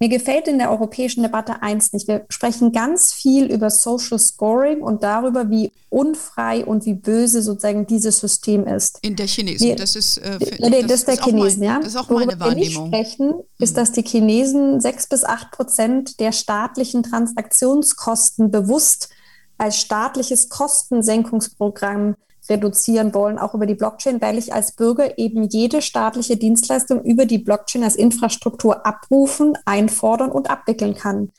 [0.00, 2.08] mir gefällt in der europäischen Debatte eins nicht.
[2.08, 7.86] Wir sprechen ganz viel über Social Scoring und darüber, wie unfrei und wie böse sozusagen
[7.86, 8.98] dieses System ist.
[9.02, 11.78] In der Chinesen, wir, das ist, äh, nee, das, das ist der Chinesen, mein, ja.
[11.78, 12.90] Das ist auch meine Worüber Wahrnehmung.
[12.90, 13.76] Wir nicht sprechen, ist, hm.
[13.76, 19.10] dass die Chinesen sechs bis acht Prozent der staatlichen Transaktionskosten bewusst
[19.58, 22.16] als staatliches Kostensenkungsprogramm
[22.48, 27.26] reduzieren wollen, auch über die Blockchain, weil ich als Bürger eben jede staatliche Dienstleistung über
[27.26, 31.32] die Blockchain als Infrastruktur abrufen, einfordern und abwickeln kann.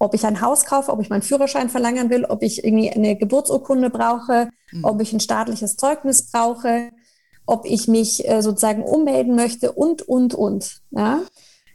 [0.00, 3.16] Ob ich ein Haus kaufe, ob ich meinen Führerschein verlängern will, ob ich irgendwie eine
[3.16, 4.84] Geburtsurkunde brauche, mhm.
[4.84, 6.90] ob ich ein staatliches Zeugnis brauche,
[7.46, 10.82] ob ich mich äh, sozusagen ummelden möchte und, und, und.
[10.90, 11.22] Ja?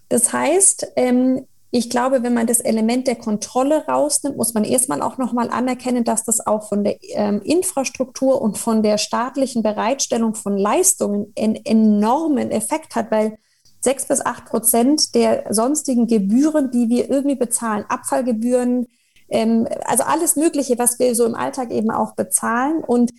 [0.07, 5.01] Das heißt, ähm, ich glaube, wenn man das Element der Kontrolle rausnimmt, muss man erstmal
[5.01, 10.35] auch nochmal anerkennen, dass das auch von der ähm, Infrastruktur und von der staatlichen Bereitstellung
[10.35, 13.39] von Leistungen einen enormen Effekt hat, weil
[13.79, 18.85] sechs bis acht Prozent der sonstigen Gebühren, die wir irgendwie bezahlen, Abfallgebühren,
[19.29, 22.83] ähm, also alles Mögliche, was wir so im Alltag eben auch bezahlen.
[22.83, 23.13] Und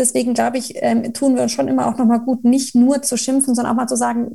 [0.00, 3.18] Deswegen glaube ich, ähm, tun wir uns schon immer auch nochmal gut, nicht nur zu
[3.18, 4.28] schimpfen, sondern auch mal zu sagen,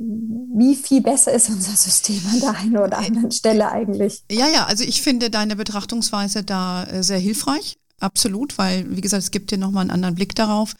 [0.54, 4.22] wie viel besser ist unser System an der einen oder anderen Stelle eigentlich.
[4.30, 9.24] Ja, ja, also ich finde deine Betrachtungsweise da äh, sehr hilfreich, absolut, weil, wie gesagt,
[9.24, 10.74] es gibt dir nochmal einen anderen Blick darauf.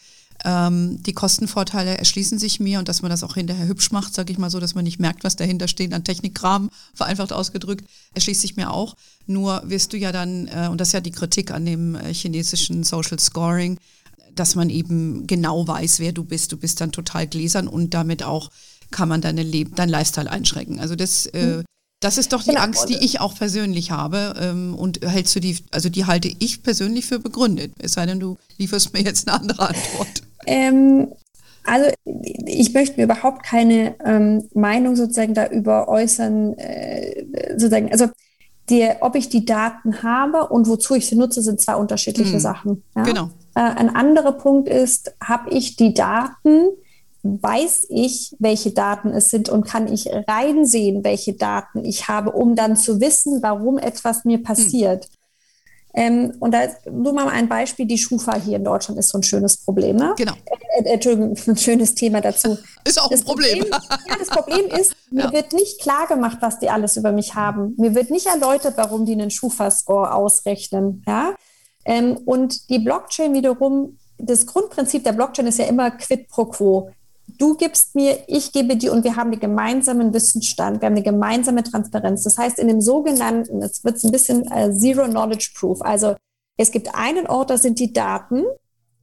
[0.45, 4.31] Ähm, die Kostenvorteile erschließen sich mir und dass man das auch hinterher hübsch macht, sage
[4.31, 8.41] ich mal so, dass man nicht merkt, was dahinter steht an Technikkram, vereinfacht ausgedrückt, erschließt
[8.41, 8.95] sich mir auch.
[9.27, 12.15] Nur wirst du ja dann, äh, und das ist ja die Kritik an dem äh,
[12.15, 13.79] chinesischen Social Scoring,
[14.37, 16.53] dass man eben genau weiß, wer du bist.
[16.53, 18.51] Du bist dann total gläsern und damit auch
[18.91, 20.79] kann man deine Leb dein Lifestyle einschränken.
[20.79, 21.65] Also das, äh, hm.
[22.01, 22.63] das ist doch die genau.
[22.63, 24.35] Angst, die ich auch persönlich habe.
[24.41, 27.73] Ähm, und hältst du die, also die halte ich persönlich für begründet.
[27.79, 30.23] Es sei denn, du lieferst mir jetzt eine andere Antwort.
[30.47, 31.09] Ähm,
[31.65, 38.07] also ich möchte mir überhaupt keine ähm, Meinung sozusagen darüber äußern, äh, sozusagen, also
[38.71, 42.41] die, ob ich die Daten habe und wozu ich sie nutze, sind zwei unterschiedliche mhm.
[42.41, 42.83] Sachen.
[42.95, 43.03] Ja?
[43.03, 43.31] Genau.
[43.57, 46.69] Äh, ein anderer Punkt ist, habe ich die Daten,
[47.23, 52.55] weiß ich, welche Daten es sind und kann ich reinsehen, welche Daten ich habe, um
[52.55, 55.07] dann zu wissen, warum etwas mir passiert.
[55.07, 55.11] Hm.
[55.99, 59.23] Ähm, und da nur mal ein Beispiel, die Schufa hier in Deutschland ist so ein
[59.23, 59.97] schönes Problem.
[59.97, 60.13] Ne?
[60.19, 60.35] Genau.
[60.45, 62.59] Äh, äh, Entschuldigung, ein schönes Thema dazu.
[62.85, 63.61] Ist auch das ein Problem.
[63.61, 63.81] Problem.
[64.07, 65.33] Ja, das Problem ist, mir ja.
[65.33, 67.75] wird nicht klar gemacht, was die alles über mich haben.
[67.79, 71.03] Mir wird nicht erläutert, warum die einen Schufa-Score ausrechnen.
[71.07, 71.35] Ja?
[71.87, 76.91] Ähm, und die Blockchain wiederum, das Grundprinzip der Blockchain ist ja immer quid pro quo.
[77.39, 81.03] Du gibst mir, ich gebe dir und wir haben den gemeinsamen Wissensstand, wir haben eine
[81.03, 82.23] gemeinsame Transparenz.
[82.23, 86.17] Das heißt, in dem sogenannten, jetzt wird es ein bisschen äh, Zero Knowledge Proof, also
[86.57, 88.45] es gibt einen Ort, da sind die Daten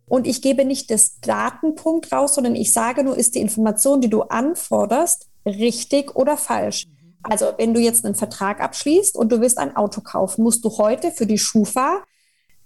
[0.08, 4.10] und ich gebe nicht das Datenpunkt raus, sondern ich sage nur, ist die Information, die
[4.10, 6.88] du anforderst, richtig oder falsch.
[7.22, 10.78] Also wenn du jetzt einen Vertrag abschließt und du willst ein Auto kaufen, musst du
[10.78, 12.04] heute für die Schufa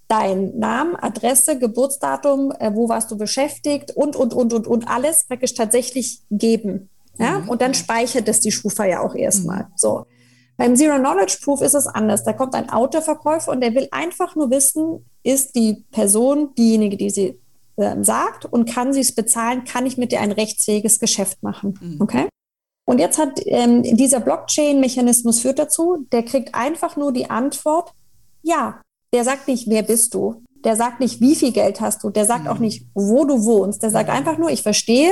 [0.08, 5.26] dein Namen, Adresse, Geburtsdatum, äh, wo warst du beschäftigt und, und, und, und, und alles
[5.26, 6.89] praktisch tatsächlich geben.
[7.17, 7.39] Ja?
[7.39, 7.50] Mhm.
[7.50, 9.63] Und dann speichert es die Schufa ja auch erstmal.
[9.63, 9.72] Mhm.
[9.76, 10.06] So.
[10.56, 12.24] Beim Zero Knowledge Proof ist es anders.
[12.24, 17.10] Da kommt ein Autoverkäufer und der will einfach nur wissen, ist die Person diejenige, die
[17.12, 17.39] sie
[17.76, 21.78] äh, sagt und kann sie es bezahlen, kann ich mit dir ein rechtsfähiges Geschäft machen.
[21.80, 22.02] Mhm.
[22.02, 22.28] Okay?
[22.86, 27.91] Und jetzt hat ähm, dieser Blockchain-Mechanismus führt dazu, der kriegt einfach nur die Antwort,
[28.41, 28.82] ja,
[29.17, 30.43] der sagt nicht, wer bist du?
[30.63, 32.12] Der sagt nicht, wie viel Geld hast du.
[32.12, 32.49] Der sagt mhm.
[32.49, 33.82] auch nicht, wo du wohnst.
[33.82, 34.15] Der sagt mhm.
[34.15, 35.12] einfach nur, ich verstehe,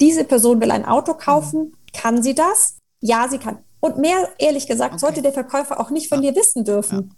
[0.00, 1.60] diese Person will ein Auto kaufen.
[1.60, 1.72] Mhm.
[1.92, 2.78] Kann sie das?
[3.00, 3.58] Ja, sie kann.
[3.78, 5.00] Und mehr, ehrlich gesagt, okay.
[5.00, 6.32] sollte der Verkäufer auch nicht von ja.
[6.32, 7.14] dir wissen dürfen.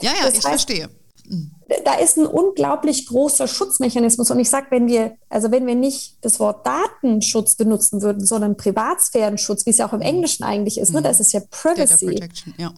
[0.00, 0.88] Ja, ja, ja ich heißt, verstehe.
[1.28, 1.50] Mhm.
[1.84, 4.30] Da ist ein unglaublich großer Schutzmechanismus.
[4.30, 8.56] Und ich sage, wenn wir, also wenn wir nicht das Wort Datenschutz benutzen würden, sondern
[8.56, 10.06] Privatsphärenschutz, wie es ja auch im mhm.
[10.06, 12.18] Englischen eigentlich ist, ne, das ist ja Privacy.
[12.56, 12.72] Ja,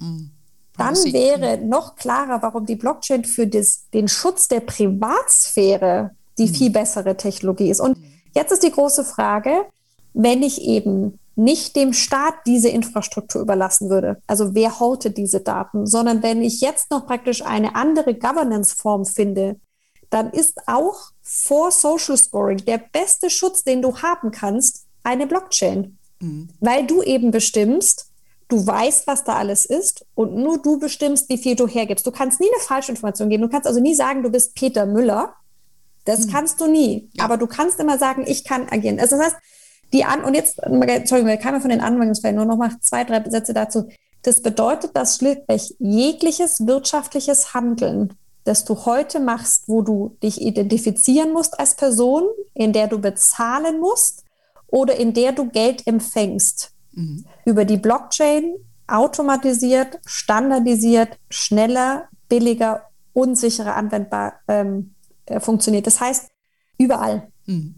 [0.84, 6.54] dann wäre noch klarer, warum die Blockchain für das, den Schutz der Privatsphäre die mhm.
[6.54, 7.80] viel bessere Technologie ist.
[7.80, 7.98] Und
[8.34, 9.66] jetzt ist die große Frage,
[10.14, 15.86] wenn ich eben nicht dem Staat diese Infrastruktur überlassen würde, also wer hortet diese Daten,
[15.86, 19.56] sondern wenn ich jetzt noch praktisch eine andere Governance-Form finde,
[20.10, 25.96] dann ist auch vor Social Scoring der beste Schutz, den du haben kannst, eine Blockchain.
[26.20, 26.50] Mhm.
[26.60, 28.11] Weil du eben bestimmst,
[28.52, 32.06] du weißt, was da alles ist und nur du bestimmst, wie viel du hergibst.
[32.06, 33.42] Du kannst nie eine falsche Information geben.
[33.42, 35.34] Du kannst also nie sagen, du bist Peter Müller.
[36.04, 36.30] Das mhm.
[36.30, 37.10] kannst du nie.
[37.14, 37.24] Ja.
[37.24, 39.00] Aber du kannst immer sagen, ich kann agieren.
[39.00, 39.36] Also das heißt,
[39.94, 43.28] die An und jetzt, Entschuldigung, wir kamen von den Anwendungsfällen nur noch mal zwei, drei
[43.28, 43.88] Sätze dazu.
[44.22, 51.32] Das bedeutet, dass schlichtweg jegliches wirtschaftliches Handeln, das du heute machst, wo du dich identifizieren
[51.32, 54.24] musst als Person, in der du bezahlen musst
[54.66, 57.24] oder in der du Geld empfängst, mhm.
[57.44, 58.54] über die Blockchain
[58.86, 64.94] automatisiert, standardisiert, schneller, billiger, unsicherer anwendbar ähm,
[65.26, 65.86] äh, funktioniert.
[65.86, 66.30] Das heißt,
[66.78, 67.28] überall.
[67.46, 67.76] Mhm.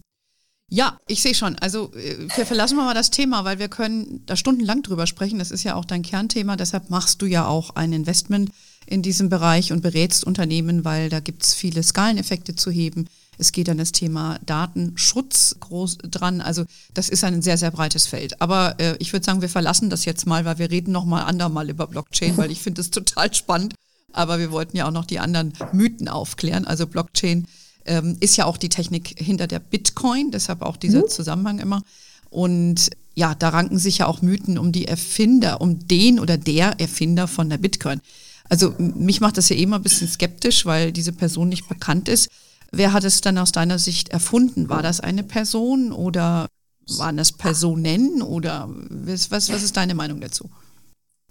[0.70, 1.56] Ja, ich sehe schon.
[1.58, 5.38] Also äh, wir verlassen wir mal das Thema, weil wir können da stundenlang drüber sprechen.
[5.38, 6.56] Das ist ja auch dein Kernthema.
[6.56, 8.50] Deshalb machst du ja auch ein Investment
[8.86, 13.08] in diesem Bereich und berätst Unternehmen, weil da gibt es viele Skaleneffekte zu heben.
[13.38, 16.40] Es geht an das Thema Datenschutz groß dran.
[16.40, 18.40] Also das ist ein sehr, sehr breites Feld.
[18.40, 21.22] Aber äh, ich würde sagen, wir verlassen das jetzt mal, weil wir reden noch mal
[21.22, 23.74] andermal über Blockchain, weil ich finde es total spannend.
[24.12, 26.64] Aber wir wollten ja auch noch die anderen Mythen aufklären.
[26.66, 27.46] Also Blockchain
[27.84, 31.08] ähm, ist ja auch die Technik hinter der Bitcoin, deshalb auch dieser mhm.
[31.08, 31.82] Zusammenhang immer.
[32.30, 36.80] Und ja, da ranken sich ja auch Mythen um die Erfinder, um den oder der
[36.80, 38.00] Erfinder von der Bitcoin.
[38.48, 42.28] Also mich macht das ja immer ein bisschen skeptisch, weil diese Person nicht bekannt ist.
[42.76, 44.68] Wer hat es dann aus deiner Sicht erfunden?
[44.68, 46.48] War das eine Person oder
[46.98, 50.50] waren das Personen oder was, was, was ist deine Meinung dazu?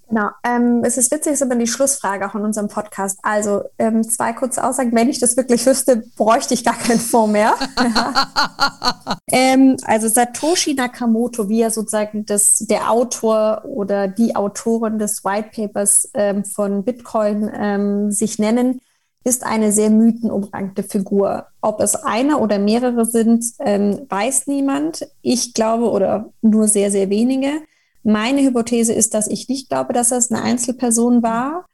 [0.10, 0.30] Genau.
[0.44, 3.18] Ähm, es ist witzig, es ist aber die Schlussfrage auch in unserem Podcast.
[3.24, 4.94] Also ähm, zwei kurze Aussagen.
[4.94, 7.56] Wenn ich das wirklich wüsste, bräuchte ich gar keinen Fonds mehr.
[9.32, 15.50] ähm, also Satoshi Nakamoto, wie er sozusagen das, der Autor oder die Autorin des White
[15.56, 18.82] Papers ähm, von Bitcoin ähm, sich nennen,
[19.24, 21.48] ist eine sehr mythenumrankte Figur.
[21.62, 25.08] Ob es eine oder mehrere sind, ähm, weiß niemand.
[25.22, 27.62] Ich glaube oder nur sehr, sehr wenige.
[28.04, 31.66] Meine Hypothese ist, dass ich nicht glaube, dass es eine Einzelperson war.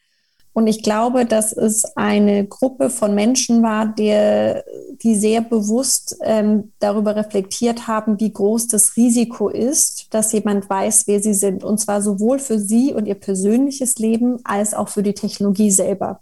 [0.54, 4.64] Und ich glaube, dass es eine Gruppe von Menschen war, der,
[5.02, 11.08] die sehr bewusst ähm, darüber reflektiert haben, wie groß das Risiko ist, dass jemand weiß,
[11.08, 11.64] wer sie sind.
[11.64, 16.22] Und zwar sowohl für sie und ihr persönliches Leben als auch für die Technologie selber.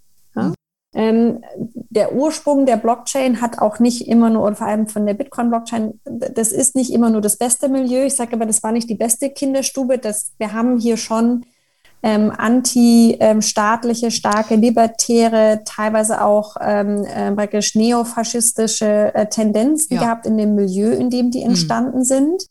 [0.97, 1.43] Ähm,
[1.91, 5.99] der Ursprung der Blockchain hat auch nicht immer nur, und vor allem von der Bitcoin-Blockchain,
[6.05, 8.03] das ist nicht immer nur das beste Milieu.
[8.03, 9.99] Ich sage aber, das war nicht die beste Kinderstube.
[9.99, 11.45] Das, wir haben hier schon
[12.01, 20.01] ähm, anti-staatliche, starke, libertäre, teilweise auch ähm, äh, praktisch neofaschistische äh, Tendenzen ja.
[20.01, 21.49] gehabt in dem Milieu, in dem die mhm.
[21.49, 22.05] entstanden mhm.
[22.05, 22.43] sind.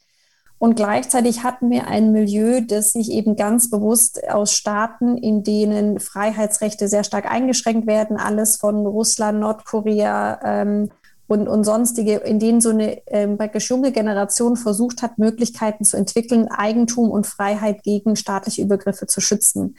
[0.58, 6.00] Und gleichzeitig hatten wir ein Milieu, das sich eben ganz bewusst aus Staaten, in denen
[6.00, 10.90] Freiheitsrechte sehr stark eingeschränkt werden, alles von Russland, Nordkorea ähm,
[11.26, 16.48] und, und sonstige, in denen so eine ähm, junge Generation versucht hat, Möglichkeiten zu entwickeln,
[16.48, 19.76] Eigentum und Freiheit gegen staatliche Übergriffe zu schützen.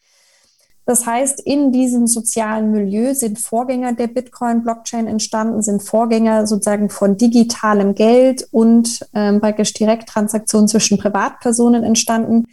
[0.87, 7.17] Das heißt, in diesem sozialen Milieu sind Vorgänger der Bitcoin-Blockchain entstanden, sind Vorgänger sozusagen von
[7.17, 12.45] digitalem Geld und ähm, praktisch Direkttransaktionen zwischen Privatpersonen entstanden.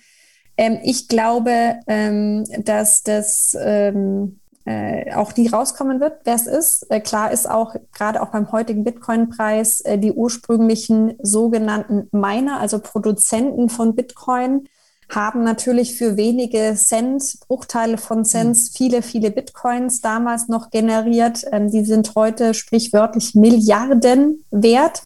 [0.57, 6.91] Ähm, ich glaube, ähm, dass das ähm, äh, auch nie rauskommen wird, wer es ist.
[6.91, 12.81] Äh, klar ist auch gerade auch beim heutigen Bitcoin-Preis äh, die ursprünglichen sogenannten Miner, also
[12.81, 14.67] Produzenten von Bitcoin,
[15.09, 18.77] haben natürlich für wenige Cent, Bruchteile von Cents, mhm.
[18.77, 21.45] viele, viele Bitcoins damals noch generiert.
[21.53, 25.03] Ähm, die sind heute sprichwörtlich Milliarden wert.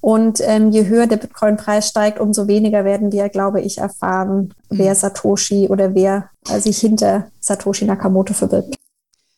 [0.00, 4.78] Und ähm, je höher der Bitcoin-Preis steigt, umso weniger werden wir, glaube ich, erfahren, mhm.
[4.78, 8.76] wer Satoshi oder wer äh, sich hinter Satoshi Nakamoto verbirgt.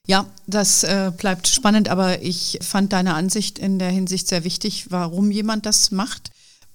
[0.07, 4.91] Ja, das äh, bleibt spannend, aber ich fand deine Ansicht in der Hinsicht sehr wichtig,
[4.91, 6.31] warum jemand das macht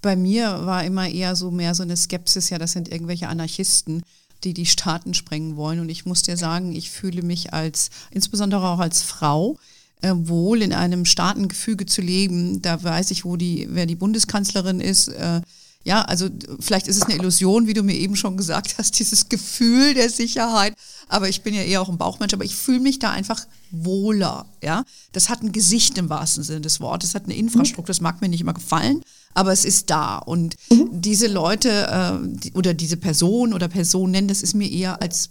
[0.05, 4.03] bei mir war immer eher so mehr so eine Skepsis, ja, das sind irgendwelche Anarchisten,
[4.43, 5.79] die die Staaten sprengen wollen.
[5.79, 9.57] Und ich muss dir sagen, ich fühle mich als, insbesondere auch als Frau,
[10.03, 12.61] äh, wohl in einem Staatengefüge zu leben.
[12.61, 15.07] Da weiß ich, wo die, wer die Bundeskanzlerin ist.
[15.07, 15.41] Äh,
[15.85, 16.27] ja, also
[16.59, 20.09] vielleicht ist es eine Illusion, wie du mir eben schon gesagt hast, dieses Gefühl der
[20.09, 20.73] Sicherheit.
[21.07, 24.47] Aber ich bin ja eher auch ein Bauchmensch, aber ich fühle mich da einfach wohler.
[24.63, 27.85] Ja, das hat ein Gesicht im wahrsten Sinne des Wortes, hat eine Infrastruktur.
[27.85, 29.03] Das mag mir nicht immer gefallen,
[29.35, 30.17] aber es ist da.
[30.17, 35.29] Und diese Leute äh, oder diese Person oder Personen, das ist mir eher als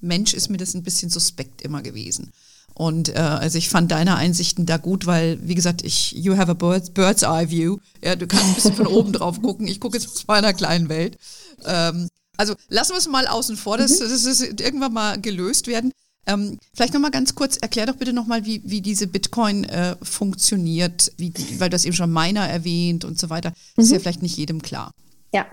[0.00, 2.32] Mensch ist mir das ein bisschen suspekt immer gewesen.
[2.76, 6.50] Und äh, also ich fand deine Einsichten da gut, weil, wie gesagt, ich, you have
[6.50, 7.78] a bird's, bird's eye view.
[8.04, 9.66] Ja, du kannst ein bisschen von oben drauf gucken.
[9.66, 11.16] Ich gucke jetzt aus meiner kleinen Welt.
[11.64, 14.10] Ähm, also lassen wir es mal außen vor, dass mhm.
[14.10, 15.90] das ist irgendwann mal gelöst werden.
[16.26, 21.12] Ähm, vielleicht nochmal ganz kurz, erklär doch bitte nochmal, wie, wie diese Bitcoin äh, funktioniert,
[21.16, 23.54] wie, weil du hast eben schon Miner erwähnt und so weiter.
[23.76, 23.82] Das mhm.
[23.84, 24.92] ist ja vielleicht nicht jedem klar.
[25.32, 25.46] Ja,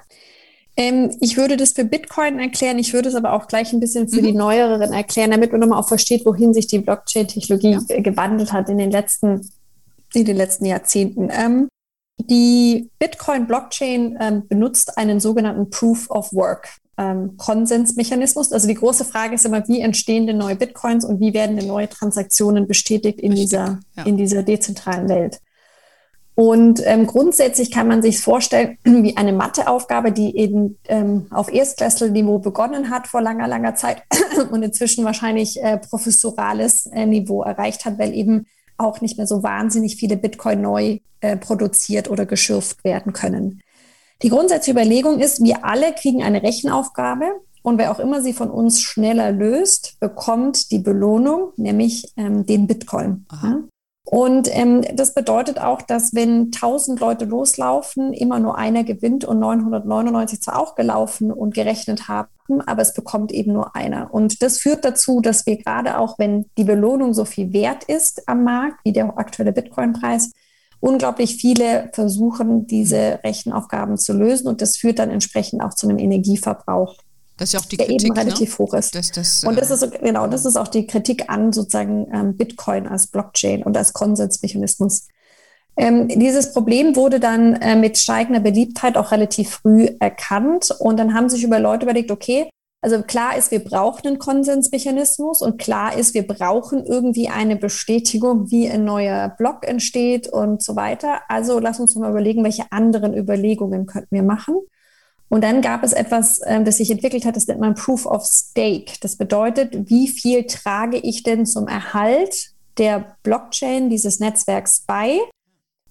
[0.75, 4.09] ähm, ich würde das für Bitcoin erklären, ich würde es aber auch gleich ein bisschen
[4.09, 4.25] für mhm.
[4.25, 7.99] die neueren erklären, damit man nochmal auch versteht, wohin sich die Blockchain-Technologie ja.
[8.01, 9.49] gewandelt hat in den letzten,
[10.13, 11.29] in den letzten Jahrzehnten.
[11.31, 11.67] Ähm,
[12.19, 16.69] die Bitcoin-Blockchain ähm, benutzt einen sogenannten Proof of Work.
[16.95, 18.51] Ähm, Konsensmechanismus.
[18.51, 21.67] Also die große Frage ist immer, wie entstehen denn neue Bitcoins und wie werden denn
[21.67, 24.03] neue Transaktionen bestätigt in dieser, ja.
[24.03, 25.39] in dieser dezentralen Welt?
[26.35, 32.39] Und ähm, grundsätzlich kann man sich vorstellen wie eine Matheaufgabe, die eben ähm, auf Erstklässlerniveau
[32.39, 34.03] begonnen hat vor langer, langer Zeit
[34.51, 39.43] und inzwischen wahrscheinlich äh, professorales äh, Niveau erreicht hat, weil eben auch nicht mehr so
[39.43, 43.61] wahnsinnig viele Bitcoin neu äh, produziert oder geschürft werden können.
[44.23, 47.25] Die grundsätzliche Überlegung ist, wir alle kriegen eine Rechenaufgabe
[47.61, 52.67] und wer auch immer sie von uns schneller löst, bekommt die Belohnung, nämlich ähm, den
[52.67, 53.25] Bitcoin.
[53.31, 53.63] Ja?
[54.05, 59.39] Und ähm, das bedeutet auch, dass wenn 1000 Leute loslaufen, immer nur einer gewinnt und
[59.39, 64.13] 999 zwar auch gelaufen und gerechnet haben, aber es bekommt eben nur einer.
[64.13, 68.27] Und das führt dazu, dass wir gerade auch, wenn die Belohnung so viel wert ist
[68.27, 70.31] am Markt, wie der aktuelle Bitcoin-Preis,
[70.81, 74.47] unglaublich viele versuchen, diese Rechenaufgaben zu lösen.
[74.47, 76.97] Und das führt dann entsprechend auch zu einem Energieverbrauch
[77.37, 78.21] das ist ja auch die der Kritik, eben ne?
[78.21, 78.65] relativ ne?
[78.65, 78.95] hoch ist.
[78.95, 82.37] Das, das, und das äh, ist genau, das ist auch die Kritik an sozusagen ähm,
[82.37, 85.07] Bitcoin als Blockchain und als Konsensmechanismus.
[85.75, 91.15] Ähm, dieses Problem wurde dann äh, mit steigender Beliebtheit auch relativ früh erkannt und dann
[91.15, 92.47] haben sich über Leute überlegt, okay,
[92.83, 98.51] also klar ist, wir brauchen einen Konsensmechanismus und klar ist, wir brauchen irgendwie eine Bestätigung,
[98.51, 101.21] wie ein neuer Block entsteht und so weiter.
[101.29, 104.55] Also lass uns mal überlegen, welche anderen Überlegungen könnten wir machen.
[105.33, 108.23] Und dann gab es etwas, ähm, das sich entwickelt hat, das nennt man Proof of
[108.23, 108.93] Stake.
[109.01, 115.17] Das bedeutet, wie viel trage ich denn zum Erhalt der Blockchain dieses Netzwerks bei?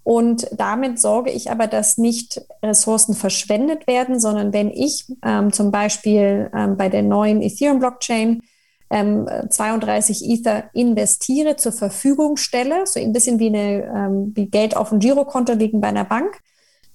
[0.04, 5.72] Und damit sorge ich aber, dass nicht Ressourcen verschwendet werden, sondern wenn ich ähm, zum
[5.72, 8.42] Beispiel ähm, bei der neuen Ethereum-Blockchain
[8.90, 14.76] ähm, 32 Ether investiere, zur Verfügung stelle, so ein bisschen wie, eine, ähm, wie Geld
[14.76, 16.40] auf dem Girokonto liegen bei einer Bank,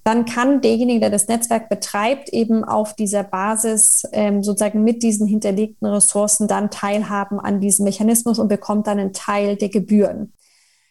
[0.08, 5.28] dann kann derjenige, der das Netzwerk betreibt, eben auf dieser Basis ähm, sozusagen mit diesen
[5.28, 10.32] hinterlegten Ressourcen dann teilhaben an diesem Mechanismus und bekommt dann einen Teil der Gebühren.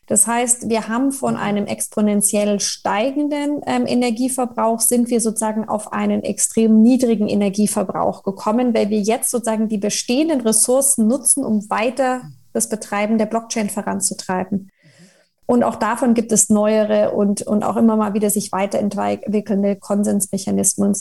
[0.06, 6.22] Das heißt, wir haben von einem exponentiell steigenden ähm, Energieverbrauch sind wir sozusagen auf einen
[6.22, 12.20] extrem niedrigen Energieverbrauch gekommen, weil wir jetzt sozusagen die bestehenden Ressourcen nutzen, um weiter
[12.52, 14.68] das Betreiben der Blockchain voranzutreiben.
[15.46, 20.94] Und auch davon gibt es neuere und, und auch immer mal wieder sich weiterentwickelnde Konsensmechanismen.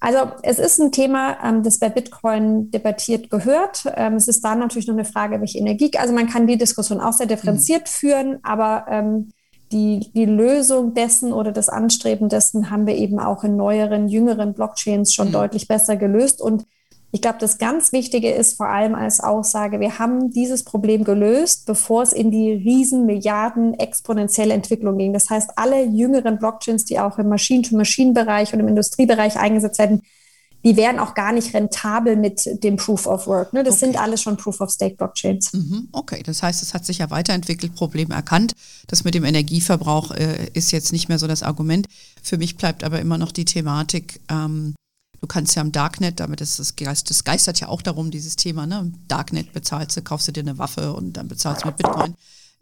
[0.00, 3.84] Also es ist ein Thema, ähm, das bei Bitcoin debattiert gehört.
[3.96, 5.90] Ähm, es ist dann natürlich noch eine Frage, welche Energie.
[5.96, 7.86] Also man kann die Diskussion auch sehr differenziert mhm.
[7.86, 9.30] führen, aber ähm,
[9.72, 14.54] die, die Lösung dessen oder das Anstreben dessen haben wir eben auch in neueren, jüngeren
[14.54, 15.32] Blockchains schon mhm.
[15.32, 16.40] deutlich besser gelöst.
[16.40, 16.66] Und
[17.16, 21.64] ich glaube, das ganz Wichtige ist vor allem als Aussage, wir haben dieses Problem gelöst,
[21.64, 25.14] bevor es in die riesen Milliarden exponentielle Entwicklung ging.
[25.14, 30.02] Das heißt, alle jüngeren Blockchains, die auch im Maschinen-to-Maschinen-Bereich und im Industriebereich eingesetzt werden,
[30.62, 33.54] die wären auch gar nicht rentabel mit dem Proof of Work.
[33.54, 33.64] Ne?
[33.64, 33.86] Das okay.
[33.86, 35.54] sind alles schon Proof of Stake Blockchains.
[35.54, 38.52] Mhm, okay, das heißt, es hat sich ja weiterentwickelt, Problem erkannt.
[38.88, 41.86] Das mit dem Energieverbrauch äh, ist jetzt nicht mehr so das Argument.
[42.22, 44.74] Für mich bleibt aber immer noch die Thematik, ähm,
[45.26, 48.36] Du kannst ja im Darknet, damit ist das, Geist, das geistert ja auch darum, dieses
[48.36, 48.78] Thema, ne?
[48.78, 52.14] Im Darknet bezahlst du, kaufst du dir eine Waffe und dann bezahlst du mit Bitcoin.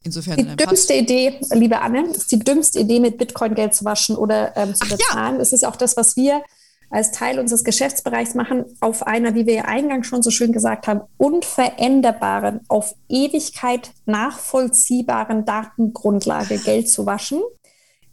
[0.02, 4.16] Insofern die dümmste Idee, liebe Anne, ist die dümmste Idee, mit Bitcoin Geld zu waschen
[4.16, 5.34] oder ähm, zu bezahlen.
[5.34, 5.38] Ja.
[5.38, 6.42] Das ist auch das, was wir
[6.88, 10.86] als Teil unseres Geschäftsbereichs machen, auf einer, wie wir ja eingangs schon so schön gesagt
[10.86, 17.42] haben, unveränderbaren, auf Ewigkeit nachvollziehbaren Datengrundlage Geld zu waschen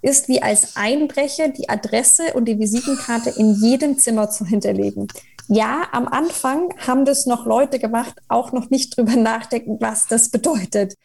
[0.02, 5.08] ist wie als Einbrecher die Adresse und die Visitenkarte in jedem Zimmer zu hinterlegen.
[5.47, 10.30] Ja, am Anfang haben das noch Leute gemacht, auch noch nicht drüber nachdenken, was das
[10.30, 10.95] bedeutet.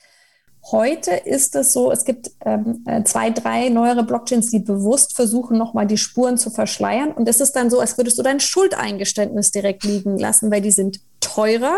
[0.71, 5.57] Heute ist es so, es gibt ähm, äh, zwei, drei neuere Blockchains, die bewusst versuchen,
[5.59, 7.13] nochmal die Spuren zu verschleiern.
[7.13, 10.73] Und es ist dann so, als würdest du dein Schuldeingeständnis direkt liegen lassen, weil die
[10.73, 11.77] sind teurer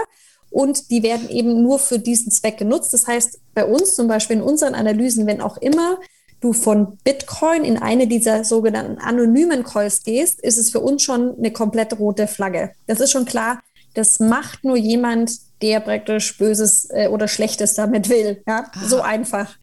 [0.51, 2.95] und die werden eben nur für diesen Zweck genutzt.
[2.95, 5.99] Das heißt, bei uns zum Beispiel in unseren Analysen, wenn auch immer
[6.41, 11.37] du von Bitcoin in eine dieser sogenannten anonymen Calls gehst, ist es für uns schon
[11.37, 12.73] eine komplett rote Flagge.
[12.87, 13.61] Das ist schon klar,
[13.95, 15.33] das macht nur jemand,
[15.63, 18.43] der praktisch Böses äh, oder Schlechtes damit will.
[18.47, 18.87] Ja, Aha.
[18.87, 19.57] so einfach.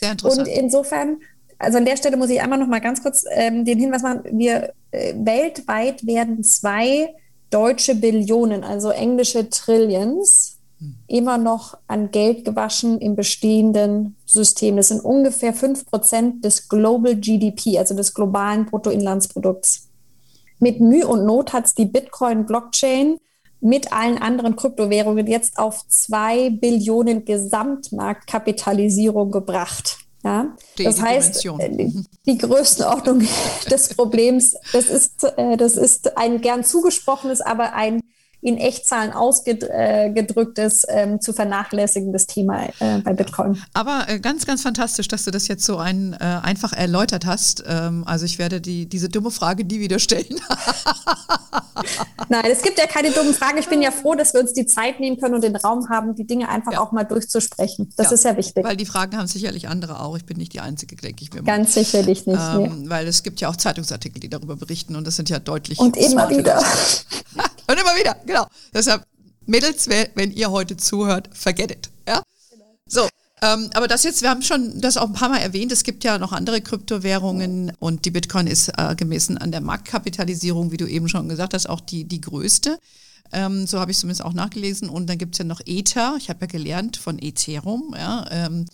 [0.00, 0.48] Sehr interessant.
[0.48, 1.18] Und insofern,
[1.58, 4.22] also an der Stelle muss ich einmal noch mal ganz kurz ähm, den Hinweis machen:
[4.32, 7.14] Wir äh, weltweit werden zwei
[7.50, 10.55] deutsche Billionen, also englische Trillions.
[11.06, 14.76] Immer noch an Geld gewaschen im bestehenden System.
[14.76, 19.88] Das sind ungefähr 5% des Global GDP, also des globalen Bruttoinlandsprodukts.
[20.58, 23.18] Mit Mühe und Not hat es die Bitcoin-Blockchain
[23.60, 29.98] mit allen anderen Kryptowährungen jetzt auf zwei Billionen Gesamtmarktkapitalisierung gebracht.
[30.22, 31.46] Ja, das heißt.
[31.58, 31.90] Äh,
[32.26, 33.26] die Größenordnung
[33.70, 38.00] des Problems, das ist, äh, das ist ein gern zugesprochenes, aber ein
[38.46, 43.60] in Echtzahlen ausgedrücktes, äh, ähm, zu vernachlässigendes Thema äh, bei Bitcoin.
[43.72, 47.64] Aber äh, ganz, ganz fantastisch, dass du das jetzt so ein, äh, einfach erläutert hast.
[47.66, 50.26] Ähm, also ich werde die, diese dumme Frage nie wieder stellen.
[52.28, 53.58] Nein, es gibt ja keine dummen Fragen.
[53.58, 56.14] Ich bin ja froh, dass wir uns die Zeit nehmen können und den Raum haben,
[56.14, 56.80] die Dinge einfach ja.
[56.80, 57.92] auch mal durchzusprechen.
[57.96, 58.64] Das ja, ist ja wichtig.
[58.64, 60.16] Weil die Fragen haben sicherlich andere auch.
[60.16, 61.46] Ich bin nicht die Einzige, denke ich mir mal.
[61.46, 62.38] Ganz sicherlich nicht.
[62.38, 62.90] Ähm, nee.
[62.90, 65.80] Weil es gibt ja auch Zeitungsartikel, die darüber berichten und das sind ja deutlich.
[65.80, 66.58] Und immer wieder.
[67.66, 68.35] und immer wieder, genau.
[68.36, 68.48] Genau.
[68.74, 69.06] Deshalb,
[69.46, 71.90] Mädels, wenn ihr heute zuhört, forget it.
[72.06, 72.22] Ja?
[72.86, 73.08] So.
[73.42, 76.04] Ähm, aber das jetzt, wir haben schon das auch ein paar Mal erwähnt, es gibt
[76.04, 80.86] ja noch andere Kryptowährungen und die Bitcoin ist äh, gemessen an der Marktkapitalisierung, wie du
[80.86, 82.78] eben schon gesagt hast, auch die, die größte.
[83.32, 84.90] Ähm, so habe ich zumindest auch nachgelesen.
[84.90, 86.16] Und dann gibt es ja noch Ether.
[86.18, 88.66] Ich habe ja gelernt von Ethereum, ja, ähm,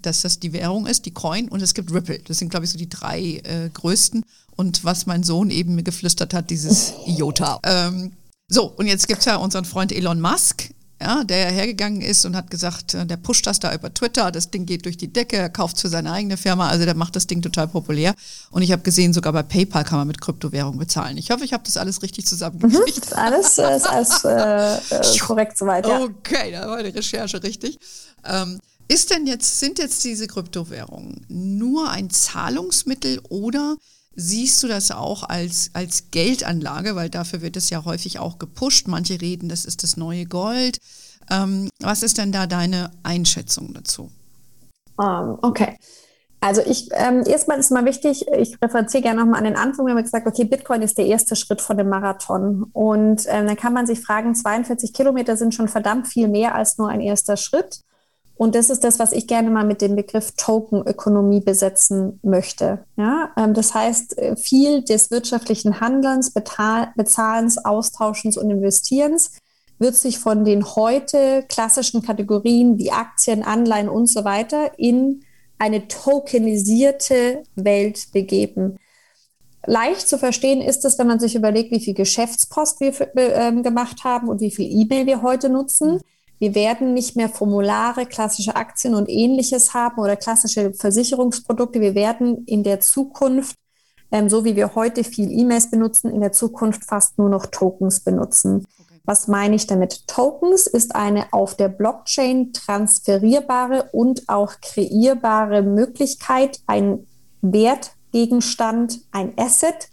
[0.00, 1.48] dass das die Währung ist, die Coin.
[1.48, 2.20] Und es gibt Ripple.
[2.20, 4.24] Das sind, glaube ich, so die drei äh, größten.
[4.56, 7.60] Und was mein Sohn eben mir geflüstert hat, dieses IOTA.
[7.64, 8.12] Ähm,
[8.50, 10.70] so, und jetzt gibt es ja unseren Freund Elon Musk,
[11.00, 14.50] ja, der hergegangen ist und hat gesagt, äh, der pusht das da über Twitter, das
[14.50, 17.28] Ding geht durch die Decke, er kauft für seine eigene Firma, also der macht das
[17.28, 18.12] Ding total populär.
[18.50, 21.16] Und ich habe gesehen, sogar bei PayPal kann man mit Kryptowährung bezahlen.
[21.16, 23.12] Ich hoffe, ich habe das alles richtig zusammengekriegt.
[23.12, 26.02] Mhm, alles äh, ist alles äh, äh, korrekt soweit, ja.
[26.02, 27.78] Okay, da war die Recherche richtig.
[28.24, 33.76] Ähm, ist denn jetzt, sind jetzt diese Kryptowährungen nur ein Zahlungsmittel oder
[34.16, 38.88] Siehst du das auch als, als Geldanlage, weil dafür wird es ja häufig auch gepusht.
[38.88, 40.78] Manche reden, das ist das neue Gold.
[41.30, 44.10] Ähm, was ist denn da deine Einschätzung dazu?
[44.96, 45.76] Um, ähm, okay.
[46.42, 49.94] Also ich, ähm, erstmal ist mal wichtig, ich referenziere gerne nochmal an den Anfang, wir
[49.94, 52.70] haben gesagt, okay, Bitcoin ist der erste Schritt von dem Marathon.
[52.72, 56.78] Und ähm, dann kann man sich fragen, 42 Kilometer sind schon verdammt viel mehr als
[56.78, 57.80] nur ein erster Schritt.
[58.40, 62.86] Und das ist das, was ich gerne mal mit dem Begriff Tokenökonomie besetzen möchte.
[62.96, 69.32] Ja, ähm, das heißt, äh, viel des wirtschaftlichen Handelns, Bezahlens, Austauschens und Investierens
[69.78, 75.20] wird sich von den heute klassischen Kategorien wie Aktien, Anleihen und so weiter in
[75.58, 78.78] eine tokenisierte Welt begeben.
[79.66, 84.02] Leicht zu verstehen ist es, wenn man sich überlegt, wie viel Geschäftspost wir äh, gemacht
[84.04, 86.00] haben und wie viel E-Mail wir heute nutzen.
[86.40, 91.82] Wir werden nicht mehr Formulare, klassische Aktien und ähnliches haben oder klassische Versicherungsprodukte.
[91.82, 93.56] Wir werden in der Zukunft,
[94.10, 98.00] ähm, so wie wir heute viel E-Mails benutzen, in der Zukunft fast nur noch Tokens
[98.00, 98.66] benutzen.
[98.78, 99.00] Okay.
[99.04, 100.08] Was meine ich damit?
[100.08, 107.06] Tokens ist eine auf der Blockchain transferierbare und auch kreierbare Möglichkeit, ein
[107.42, 109.90] Wertgegenstand, ein Asset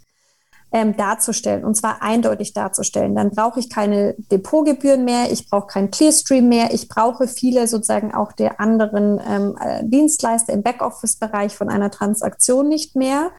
[0.70, 3.14] ähm, darzustellen und zwar eindeutig darzustellen.
[3.14, 8.14] Dann brauche ich keine Depotgebühren mehr, ich brauche keinen Clearstream mehr, ich brauche viele sozusagen
[8.14, 13.30] auch der anderen ähm, äh, Dienstleister im Backoffice-Bereich von einer Transaktion nicht mehr.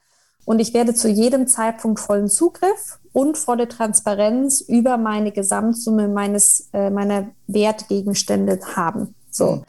[0.46, 6.70] Und ich werde zu jedem Zeitpunkt vollen Zugriff und volle Transparenz über meine Gesamtsumme meines,
[6.74, 9.14] äh, meiner Wertgegenstände haben.
[9.30, 9.58] So.
[9.58, 9.64] Mhm.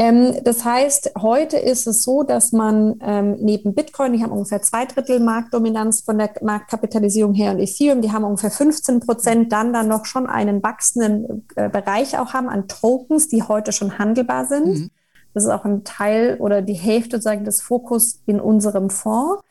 [0.00, 4.62] Ähm, das heißt, heute ist es so, dass man ähm, neben Bitcoin, die haben ungefähr
[4.62, 9.74] zwei Drittel Marktdominanz von der Marktkapitalisierung her und Ethereum, die haben ungefähr 15 Prozent, dann
[9.74, 14.46] dann noch schon einen wachsenden äh, Bereich auch haben an Tokens, die heute schon handelbar
[14.46, 14.68] sind.
[14.68, 14.90] Mhm.
[15.34, 19.42] Das ist auch ein Teil oder die Hälfte sozusagen des Fokus in unserem Fonds.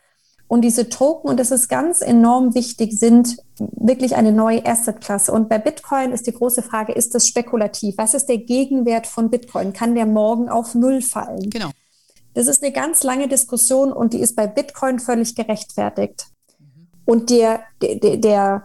[0.50, 5.32] Und diese Token, und das ist ganz enorm wichtig, sind wirklich eine neue Assetklasse.
[5.32, 8.00] Und bei Bitcoin ist die große Frage, ist das spekulativ?
[8.00, 9.74] Was ist der Gegenwert von Bitcoin?
[9.74, 11.52] Kann der morgen auf Null fallen?
[11.52, 11.70] Genau.
[12.34, 16.26] Das ist eine ganz lange Diskussion und die ist bei Bitcoin völlig gerechtfertigt.
[17.06, 18.64] Und der, der, der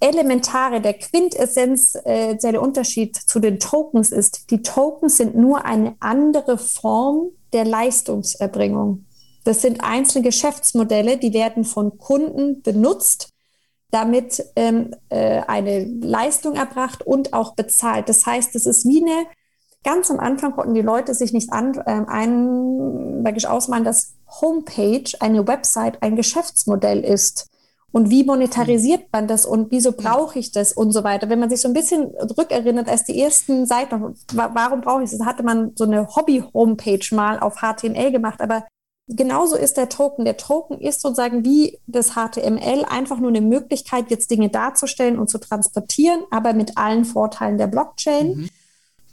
[0.00, 7.32] elementare, der quintessentielle Unterschied zu den Tokens ist, die Tokens sind nur eine andere Form
[7.52, 9.04] der Leistungserbringung.
[9.44, 13.30] Das sind einzelne Geschäftsmodelle, die werden von Kunden benutzt,
[13.90, 18.08] damit ähm, äh, eine Leistung erbracht und auch bezahlt.
[18.08, 19.26] Das heißt, es ist wie eine,
[19.84, 25.46] ganz am Anfang konnten die Leute sich nicht an, ähm, ein, ausmalen, dass Homepage, eine
[25.46, 27.48] Website, ein Geschäftsmodell ist.
[27.90, 31.28] Und wie monetarisiert man das und wieso brauche ich das und so weiter.
[31.28, 32.04] Wenn man sich so ein bisschen
[32.38, 35.18] rückerinnert, als die ersten Seiten, warum brauche ich das?
[35.18, 38.64] Da hatte man so eine Hobby-Homepage mal auf HTML gemacht, aber
[39.08, 40.24] genauso ist der Token.
[40.24, 45.28] Der Token ist sozusagen wie das HTML einfach nur eine Möglichkeit, jetzt Dinge darzustellen und
[45.28, 48.36] zu transportieren, aber mit allen Vorteilen der Blockchain.
[48.36, 48.48] Mhm.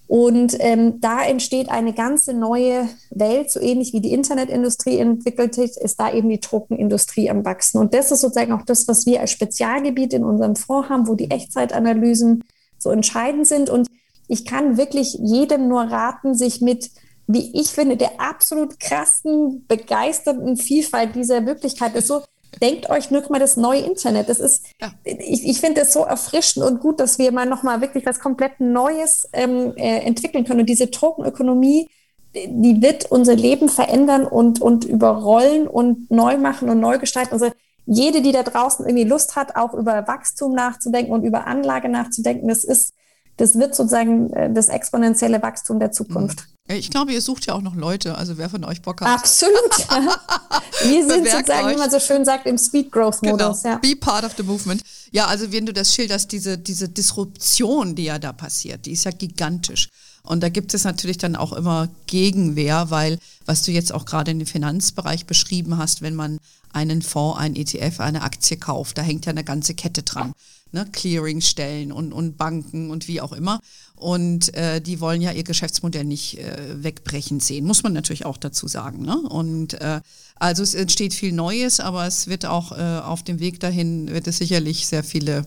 [0.10, 5.78] Und ähm, da entsteht eine ganze neue Welt, so ähnlich wie die Internetindustrie entwickelt ist,
[5.80, 7.78] ist da eben die Tokenindustrie am Wachsen.
[7.78, 11.14] Und das ist sozusagen auch das, was wir als Spezialgebiet in unserem Fonds haben, wo
[11.14, 12.44] die Echtzeitanalysen
[12.80, 13.70] so entscheidend sind.
[13.70, 13.88] Und
[14.28, 16.90] ich kann wirklich jedem nur raten, sich mit
[17.32, 22.24] wie ich finde, der absolut krassen, begeisternden Vielfalt dieser Möglichkeit ist so,
[22.60, 24.30] denkt euch nur mal das neue Internet.
[24.30, 24.92] Das ist, ja.
[25.04, 28.60] ich, ich finde es so erfrischend und gut, dass wir mal nochmal wirklich was komplett
[28.60, 30.62] Neues ähm, äh, entwickeln können.
[30.62, 31.88] Und diese Tokenökonomie,
[32.34, 37.34] die wird unser Leben verändern und, und überrollen und neu machen und neu gestalten.
[37.34, 37.52] Also
[37.86, 42.48] jede, die da draußen irgendwie Lust hat, auch über Wachstum nachzudenken und über Anlage nachzudenken,
[42.48, 42.96] das ist,
[43.38, 46.40] das wird sozusagen äh, das exponentielle Wachstum der Zukunft.
[46.40, 46.59] Mhm.
[46.72, 49.08] Ich glaube, ihr sucht ja auch noch Leute, also wer von euch Bock hat.
[49.08, 49.54] Absolut.
[50.84, 51.76] Wir sind sozusagen, euch.
[51.76, 53.64] wie man so schön sagt, im Speed Growth Modus.
[53.64, 53.74] Genau.
[53.74, 53.80] Ja.
[53.80, 54.84] Be part of the movement.
[55.12, 59.06] Ja, also wenn du das schilderst, diese, diese Disruption, die ja da passiert, die ist
[59.06, 59.90] ja gigantisch.
[60.22, 64.30] Und da gibt es natürlich dann auch immer Gegenwehr, weil was du jetzt auch gerade
[64.30, 66.38] in dem Finanzbereich beschrieben hast, wenn man
[66.72, 70.34] einen Fonds, einen ETF, eine Aktie kauft, da hängt ja eine ganze Kette dran
[70.72, 73.60] ne, Clearingstellen und, und Banken und wie auch immer.
[74.00, 78.38] Und äh, die wollen ja ihr Geschäftsmodell nicht äh, wegbrechen sehen, muss man natürlich auch
[78.38, 79.02] dazu sagen.
[79.02, 79.18] Ne?
[79.18, 80.00] Und äh,
[80.36, 84.26] also es entsteht viel Neues, aber es wird auch äh, auf dem Weg dahin, wird
[84.28, 85.46] es sicherlich sehr viele,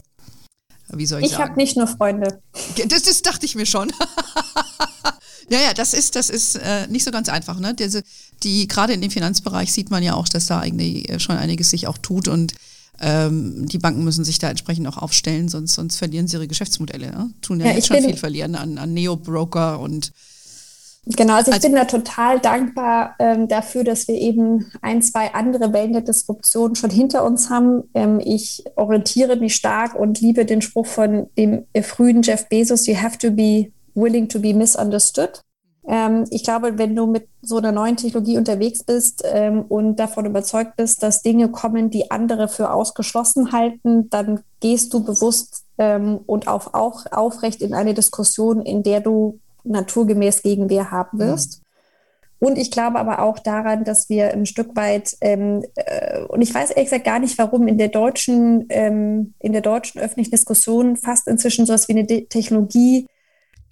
[0.92, 1.42] wie soll ich, ich sagen?
[1.42, 2.42] Ich habe nicht nur Freunde.
[2.88, 3.90] Das, das dachte ich mir schon.
[5.52, 7.58] Ja, ja, das ist, das ist äh, nicht so ganz einfach.
[7.58, 7.74] Ne?
[7.74, 8.02] Diese,
[8.42, 11.68] die, gerade in dem Finanzbereich sieht man ja auch, dass da eigentlich äh, schon einiges
[11.68, 12.54] sich auch tut und
[13.00, 17.10] ähm, die Banken müssen sich da entsprechend auch aufstellen, sonst, sonst verlieren sie ihre Geschäftsmodelle.
[17.10, 17.30] Ne?
[17.40, 20.12] Tun ja, ja jetzt schon viel verlieren an, an Neo-Broker und
[21.04, 25.34] Genau, also ich also, bin da total dankbar ähm, dafür, dass wir eben ein, zwei
[25.34, 27.82] andere Wellen der Disruption schon hinter uns haben.
[27.94, 32.94] Ähm, ich orientiere mich stark und liebe den Spruch von dem frühen Jeff Bezos, you
[32.94, 35.42] have to be willing to be misunderstood.
[35.86, 40.26] Ähm, ich glaube, wenn du mit so einer neuen Technologie unterwegs bist ähm, und davon
[40.26, 46.20] überzeugt bist, dass Dinge kommen, die andere für ausgeschlossen halten, dann gehst du bewusst ähm,
[46.26, 51.22] und auf, auch aufrecht in eine Diskussion, in der du naturgemäß Gegenwehr haben mhm.
[51.22, 51.58] wirst.
[51.58, 51.62] Mhm.
[52.48, 56.52] Und ich glaube aber auch daran, dass wir ein Stück weit, ähm, äh, und ich
[56.52, 60.96] weiß ehrlich gesagt gar nicht, warum in der deutschen, ähm, in der deutschen öffentlichen Diskussion
[60.96, 63.06] fast inzwischen so etwas wie eine De Technologie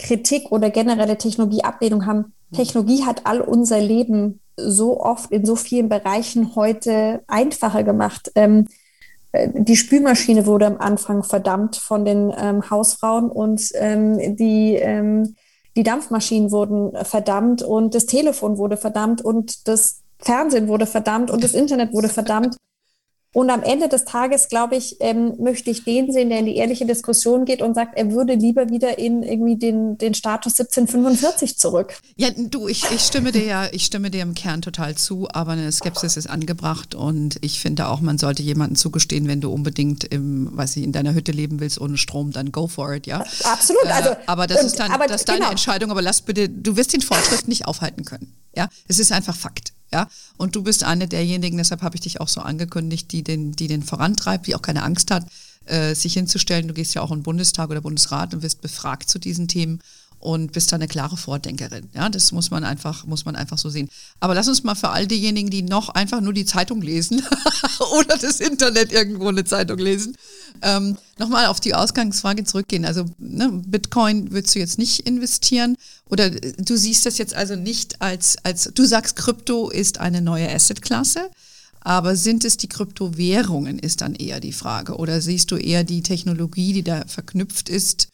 [0.01, 2.33] Kritik oder generelle Technologieablehnung haben.
[2.51, 2.57] Mhm.
[2.57, 8.33] Technologie hat all unser Leben so oft in so vielen Bereichen heute einfacher gemacht.
[8.35, 8.67] Ähm,
[9.33, 15.37] äh, die Spülmaschine wurde am Anfang verdammt von den ähm, Hausfrauen und ähm, die, ähm,
[15.77, 21.45] die Dampfmaschinen wurden verdammt und das Telefon wurde verdammt und das Fernsehen wurde verdammt und
[21.45, 22.57] das Internet wurde verdammt.
[23.33, 26.57] Und am Ende des Tages, glaube ich, ähm, möchte ich den sehen, der in die
[26.57, 31.57] ehrliche Diskussion geht und sagt, er würde lieber wieder in irgendwie den, den Status 1745
[31.57, 32.01] zurück.
[32.17, 35.53] Ja, du, ich, ich stimme dir ja, ich stimme dir im Kern total zu, aber
[35.53, 40.03] eine Skepsis ist angebracht und ich finde auch, man sollte jemanden zugestehen, wenn du unbedingt
[40.03, 43.25] im, weiß ich, in deiner Hütte leben willst ohne Strom, dann go for it, ja.
[43.45, 43.85] Absolut.
[43.85, 45.51] Äh, also, aber das und, ist dann, aber, das ist deine genau.
[45.53, 48.33] Entscheidung, aber lass bitte, du wirst den Fortschritt nicht aufhalten können.
[48.57, 49.73] Ja, es ist einfach Fakt.
[49.93, 53.53] Ja, und du bist eine derjenigen, deshalb habe ich dich auch so angekündigt, die den,
[53.53, 55.27] die den vorantreibt, die auch keine Angst hat,
[55.67, 56.69] äh, sich hinzustellen.
[56.69, 59.81] Du gehst ja auch in den Bundestag oder Bundesrat und wirst befragt zu diesen Themen
[60.21, 61.89] und bist da eine klare Vordenkerin.
[61.95, 63.89] Ja, das muss man einfach, muss man einfach so sehen.
[64.21, 67.23] Aber lass uns mal für all diejenigen, die noch einfach nur die Zeitung lesen
[67.99, 70.17] oder das Internet irgendwo eine Zeitung lesen,
[70.61, 72.85] ähm, nochmal auf die Ausgangsfrage zurückgehen.
[72.85, 75.77] Also ne, Bitcoin würdest du jetzt nicht investieren
[76.11, 80.53] oder du siehst das jetzt also nicht als, als du sagst, Krypto ist eine neue
[80.53, 81.31] Assetklasse.
[81.83, 84.97] Aber sind es die Kryptowährungen, ist dann eher die Frage.
[84.97, 88.09] Oder siehst du eher die Technologie, die da verknüpft ist,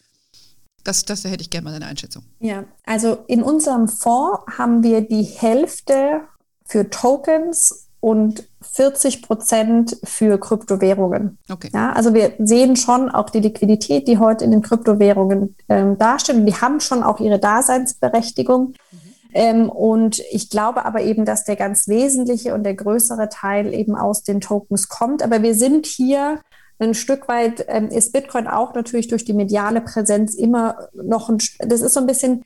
[0.87, 2.23] das, das hätte ich gerne mal deine Einschätzung.
[2.41, 6.23] Ja, also in unserem Fonds haben wir die Hälfte
[6.65, 11.39] für Tokens und 40 Prozent für Kryptowährungen.
[11.51, 11.71] Okay.
[11.73, 16.37] Ja, also wir sehen schon auch die Liquidität, die heute in den Kryptowährungen ähm, dasteht.
[16.37, 18.75] Und die haben schon auch ihre Daseinsberechtigung.
[18.93, 19.07] Mhm.
[19.33, 23.97] Ähm, und ich glaube aber eben, dass der ganz wesentliche und der größere Teil eben
[23.97, 25.23] aus den Tokens kommt.
[25.23, 26.41] Aber wir sind hier
[26.79, 31.39] ein Stück weit, ähm, ist Bitcoin auch natürlich durch die mediale Präsenz immer noch ein,
[31.59, 32.45] das ist so ein bisschen,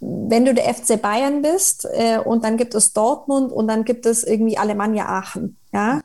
[0.00, 4.06] wenn du der FC Bayern bist äh, und dann gibt es Dortmund und dann gibt
[4.06, 6.00] es irgendwie Alemannia Aachen, ja.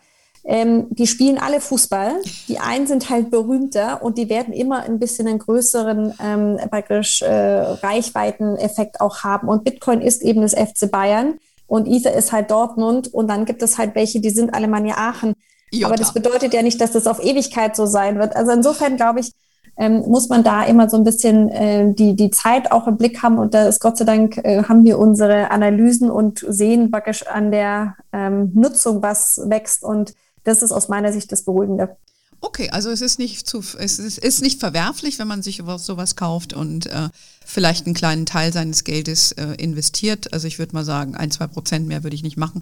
[0.45, 2.15] Ähm, die spielen alle Fußball.
[2.49, 7.21] Die einen sind halt berühmter und die werden immer ein bisschen einen größeren ähm, praktisch
[7.21, 9.47] äh, Reichweiteneffekt auch haben.
[9.47, 13.63] Und Bitcoin ist eben das FC Bayern und Ether ist halt Dortmund und dann gibt
[13.63, 15.33] es halt welche, die sind Alemannia Aachen.
[15.73, 15.87] Jota.
[15.87, 18.35] Aber das bedeutet ja nicht, dass das auf Ewigkeit so sein wird.
[18.35, 19.31] Also insofern glaube ich,
[19.75, 23.23] ähm, muss man da immer so ein bisschen äh, die, die Zeit auch im Blick
[23.23, 23.39] haben.
[23.39, 27.51] Und da ist Gott sei Dank, äh, haben wir unsere Analysen und sehen praktisch an
[27.51, 29.83] der ähm, Nutzung, was wächst.
[29.83, 30.13] Und
[30.43, 31.95] das ist aus meiner Sicht das Beruhigende.
[32.39, 36.17] Okay, also es ist nicht zu, es ist, ist nicht verwerflich, wenn man sich sowas
[36.17, 37.07] kauft und äh,
[37.45, 40.33] vielleicht einen kleinen Teil seines Geldes äh, investiert.
[40.33, 42.61] Also ich würde mal sagen, ein, zwei Prozent mehr würde ich nicht machen.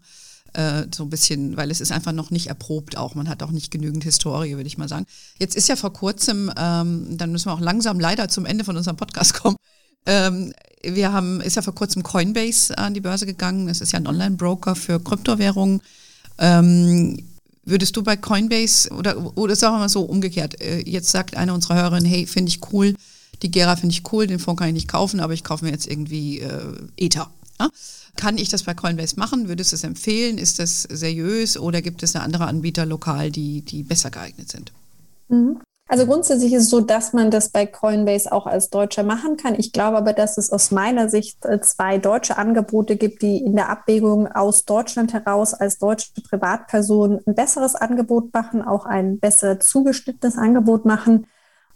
[0.54, 3.16] Äh, so ein bisschen, weil es ist einfach noch nicht erprobt auch.
[3.16, 5.06] Man hat auch nicht genügend Historie, würde ich mal sagen.
[5.40, 8.76] Jetzt ist ja vor kurzem, ähm, dann müssen wir auch langsam leider zum Ende von
[8.76, 9.56] unserem Podcast kommen.
[10.06, 13.70] Ähm, wir haben, ist ja vor kurzem Coinbase an die Börse gegangen.
[13.70, 15.82] Es ist ja ein Online-Broker für Kryptowährungen.
[16.38, 17.24] Ähm,
[17.64, 21.54] Würdest du bei Coinbase oder, oder sagen wir mal so umgekehrt, äh, jetzt sagt eine
[21.54, 22.96] unserer Hörerinnen, hey, finde ich cool,
[23.44, 25.72] die Gera finde ich cool, den Fonds kann ich nicht kaufen, aber ich kaufe mir
[25.72, 27.30] jetzt irgendwie äh, Ether.
[27.60, 27.70] Ja?
[28.16, 29.48] Kann ich das bei Coinbase machen?
[29.48, 30.38] Würdest du es empfehlen?
[30.38, 34.72] Ist das seriös oder gibt es eine andere Anbieter lokal, die, die besser geeignet sind?
[35.30, 35.62] Mhm.
[35.92, 39.60] Also grundsätzlich ist es so, dass man das bei Coinbase auch als Deutscher machen kann.
[39.60, 43.58] Ich glaube aber, dass es aus meiner Sicht äh, zwei deutsche Angebote gibt, die in
[43.58, 49.60] der Abwägung aus Deutschland heraus als deutsche Privatperson ein besseres Angebot machen, auch ein besser
[49.60, 51.28] zugeschnittenes Angebot machen.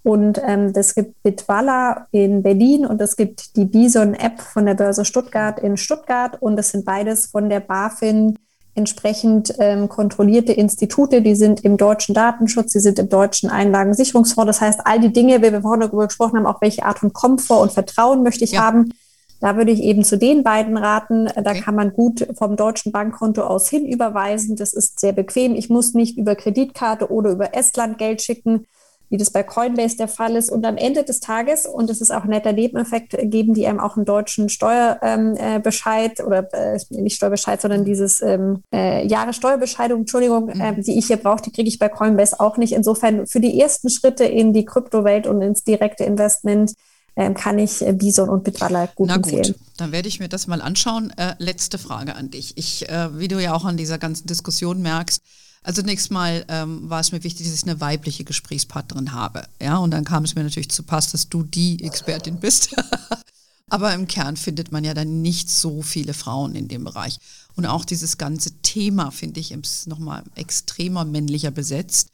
[0.06, 5.04] Und ähm, das gibt Bitwala in Berlin und es gibt die Bison-App von der Börse
[5.04, 6.40] Stuttgart in Stuttgart.
[6.40, 8.38] Und das sind beides von der BaFin
[8.76, 14.46] entsprechend ähm, kontrollierte Institute, die sind im deutschen Datenschutz, die sind im deutschen Einlagensicherungsfonds.
[14.46, 17.12] Das heißt, all die Dinge, wie wir vorhin darüber gesprochen haben, auch welche Art von
[17.12, 18.62] Komfort und Vertrauen möchte ich ja.
[18.62, 18.92] haben,
[19.40, 21.26] da würde ich eben zu den beiden raten.
[21.26, 21.62] Da okay.
[21.62, 24.56] kann man gut vom deutschen Bankkonto aus hinüberweisen.
[24.56, 25.56] Das ist sehr bequem.
[25.56, 28.68] Ich muss nicht über Kreditkarte oder über Estland Geld schicken
[29.10, 30.52] wie das bei Coinbase der Fall ist.
[30.52, 33.80] Und am Ende des Tages, und das ist auch ein netter Nebeneffekt, geben die einem
[33.80, 40.02] auch einen deutschen Steuerbescheid ähm, äh, oder äh, nicht Steuerbescheid, sondern dieses ähm, äh, Jahressteuerbescheidung,
[40.02, 40.62] Entschuldigung, mhm.
[40.62, 42.74] äh, die ich hier brauche, die kriege ich bei Coinbase auch nicht.
[42.74, 46.74] Insofern für die ersten Schritte in die Kryptowelt und ins direkte Investment
[47.16, 49.44] ähm, kann ich äh, Bison und Bitwala gut Na empfehlen.
[49.44, 51.14] gut, dann werde ich mir das mal anschauen.
[51.16, 52.58] Äh, letzte Frage an dich.
[52.58, 55.22] Ich, wie du ja auch an dieser ganzen Diskussion merkst,
[55.66, 59.48] also zunächst mal ähm, war es mir wichtig, dass ich eine weibliche Gesprächspartnerin habe.
[59.60, 62.76] Ja, und dann kam es mir natürlich zu Pass, dass du die Expertin bist.
[63.70, 67.18] Aber im Kern findet man ja dann nicht so viele Frauen in dem Bereich.
[67.56, 69.58] Und auch dieses ganze Thema, finde ich,
[69.88, 72.10] nochmal extremer männlicher besetzt,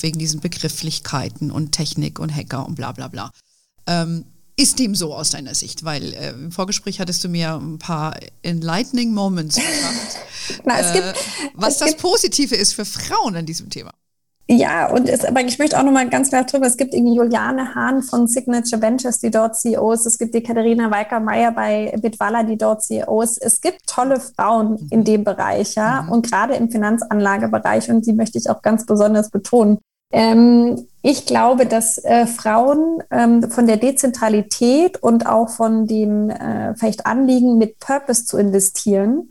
[0.00, 3.30] wegen diesen Begrifflichkeiten und Technik und Hacker und bla bla bla.
[3.86, 4.24] Ähm,
[4.56, 5.84] ist dem so aus deiner Sicht?
[5.84, 10.18] Weil äh, im Vorgespräch hattest du mir ein paar enlightening Moments gebracht,
[10.64, 11.14] Na, es äh, gibt,
[11.54, 13.92] was es das gibt, Positive ist für Frauen an diesem Thema.
[14.48, 17.74] Ja, und es, aber ich möchte auch nochmal ganz klar drüber, es gibt irgendwie Juliane
[17.74, 20.06] Hahn von Signature Ventures, die dort CEO ist.
[20.06, 23.42] Es gibt die Katharina Weicker-Meyer bei Bitwala, die dort CEO ist.
[23.42, 24.88] Es gibt tolle Frauen mhm.
[24.90, 26.12] in dem Bereich, ja, mhm.
[26.12, 29.78] und gerade im Finanzanlagebereich, und die möchte ich auch ganz besonders betonen.
[30.16, 36.74] Ähm, ich glaube, dass äh, Frauen ähm, von der Dezentralität und auch von dem äh,
[36.74, 39.30] vielleicht Anliegen, mit Purpose zu investieren,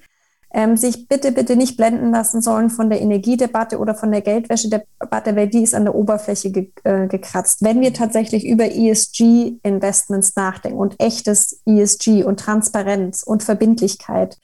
[0.53, 5.35] ähm, sich bitte, bitte nicht blenden lassen sollen von der Energiedebatte oder von der Geldwäschedebatte,
[5.35, 7.63] weil die ist an der Oberfläche ge äh, gekratzt.
[7.63, 14.37] Wenn wir tatsächlich über ESG-Investments nachdenken und echtes ESG und Transparenz und Verbindlichkeit,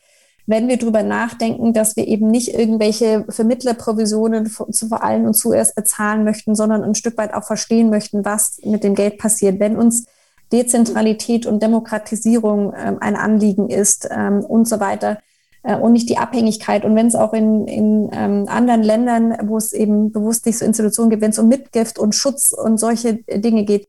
[0.47, 5.75] wenn wir darüber nachdenken, dass wir eben nicht irgendwelche Vermittlerprovisionen zu vor allem und zuerst
[5.75, 9.59] bezahlen möchten, sondern ein Stück weit auch verstehen möchten, was mit dem Geld passiert.
[9.59, 10.05] Wenn uns
[10.51, 15.19] Dezentralität und Demokratisierung ähm, ein Anliegen ist ähm, und so weiter
[15.63, 16.83] äh, und nicht die Abhängigkeit.
[16.83, 20.65] Und wenn es auch in, in ähm, anderen Ländern, wo es eben bewusst nicht so
[20.65, 23.87] Institutionen gibt, wenn es um Mitgift und Schutz und solche Dinge geht,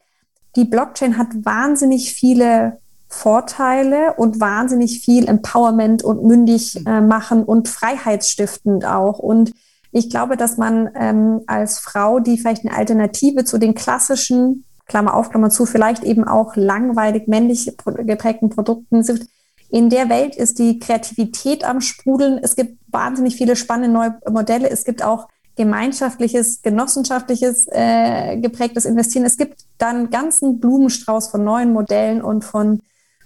[0.55, 2.79] die Blockchain hat wahnsinnig viele
[3.13, 6.87] Vorteile und wahnsinnig viel Empowerment und mündig hm.
[6.87, 9.19] äh, machen und freiheitsstiftend auch.
[9.19, 9.53] Und
[9.93, 15.15] ich glaube, dass man ähm, als Frau, die vielleicht eine Alternative zu den klassischen, Klammer
[15.15, 19.27] auf, Klammer zu, vielleicht eben auch langweilig männlich geprägten Produkten sind,
[19.69, 22.39] in der Welt ist die Kreativität am Sprudeln.
[22.43, 24.69] Es gibt wahnsinnig viele spannende neue Modelle.
[24.69, 29.25] Es gibt auch gemeinschaftliches, genossenschaftliches äh, geprägtes Investieren.
[29.25, 32.81] Es gibt dann ganzen Blumenstrauß von neuen Modellen und von,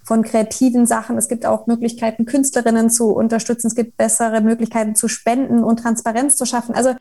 [0.06, 1.18] von kreativen Sachen.
[1.18, 3.66] Es gibt auch Möglichkeiten, Künstlerinnen zu unterstützen.
[3.66, 6.76] Es gibt bessere Möglichkeiten zu spenden und Transparenz zu schaffen.
[6.76, 6.94] Also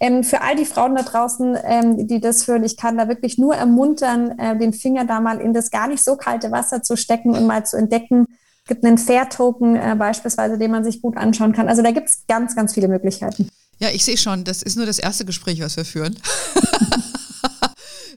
[0.00, 3.38] ähm, für all die Frauen da draußen, ähm, die das hören, ich kann da wirklich
[3.38, 6.96] nur ermuntern, äh, den Finger da mal in das gar nicht so kalte Wasser zu
[6.96, 8.26] stecken und mal zu entdecken.
[8.64, 11.68] Es gibt einen Fair-Token äh, beispielsweise, den man sich gut anschauen kann.
[11.68, 13.48] Also da gibt es ganz, ganz viele Möglichkeiten.
[13.78, 16.16] Ja, ich sehe schon, das ist nur das erste Gespräch, was wir führen.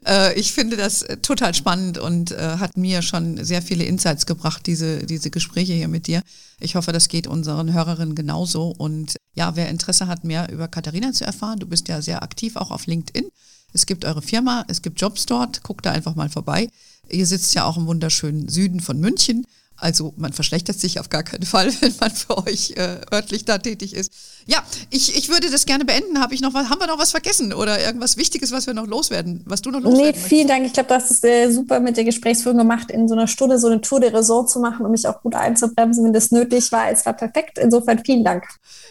[0.05, 4.25] Äh, ich finde das äh, total spannend und äh, hat mir schon sehr viele Insights
[4.25, 6.21] gebracht, diese, diese Gespräche hier mit dir.
[6.59, 8.73] Ich hoffe, das geht unseren Hörerinnen genauso.
[8.77, 12.55] Und ja, wer Interesse hat, mehr über Katharina zu erfahren, du bist ja sehr aktiv
[12.55, 13.29] auch auf LinkedIn.
[13.73, 16.67] Es gibt eure Firma, es gibt Jobs dort, guckt da einfach mal vorbei.
[17.09, 19.45] Ihr sitzt ja auch im wunderschönen Süden von München.
[19.81, 23.57] Also man verschlechtert sich auf gar keinen Fall, wenn man für euch äh, örtlich da
[23.57, 24.11] tätig ist.
[24.45, 26.19] Ja, ich, ich würde das gerne beenden.
[26.19, 28.85] Habe ich noch was, haben wir noch was vergessen oder irgendwas Wichtiges, was wir noch
[28.85, 30.65] loswerden, was du noch loswerden Nee, vielen Dank.
[30.65, 33.57] Ich glaube, du hast es äh, super mit der Gesprächsführung gemacht, in so einer Stunde
[33.57, 36.71] so eine Tour de Resort zu machen, um mich auch gut einzubremsen, wenn das nötig
[36.71, 36.91] war.
[36.91, 37.57] Es war perfekt.
[37.57, 38.43] Insofern vielen Dank.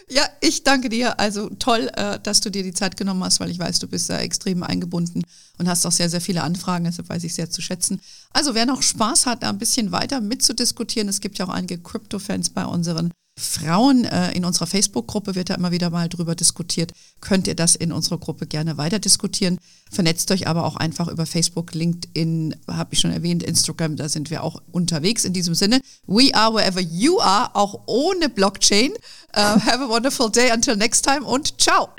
[0.09, 1.19] Ja, ich danke dir.
[1.19, 4.09] Also toll, äh, dass du dir die Zeit genommen hast, weil ich weiß, du bist
[4.09, 5.23] da extrem eingebunden
[5.61, 6.85] und hast auch sehr, sehr viele Anfragen.
[6.85, 8.01] Deshalb weiß ich sehr zu schätzen.
[8.33, 11.77] Also wer noch Spaß hat, da ein bisschen weiter mitzudiskutieren, es gibt ja auch einige
[11.77, 14.05] Crypto-Fans bei unseren Frauen.
[14.05, 16.93] Äh, in unserer Facebook-Gruppe wird da immer wieder mal drüber diskutiert.
[17.21, 19.59] Könnt ihr das in unserer Gruppe gerne weiter diskutieren.
[19.91, 24.31] Vernetzt euch aber auch einfach über Facebook, LinkedIn, habe ich schon erwähnt, Instagram, da sind
[24.31, 25.25] wir auch unterwegs.
[25.25, 28.91] In diesem Sinne, we are wherever you are, auch ohne Blockchain.
[29.35, 31.89] Uh, have a wonderful day until next time und ciao.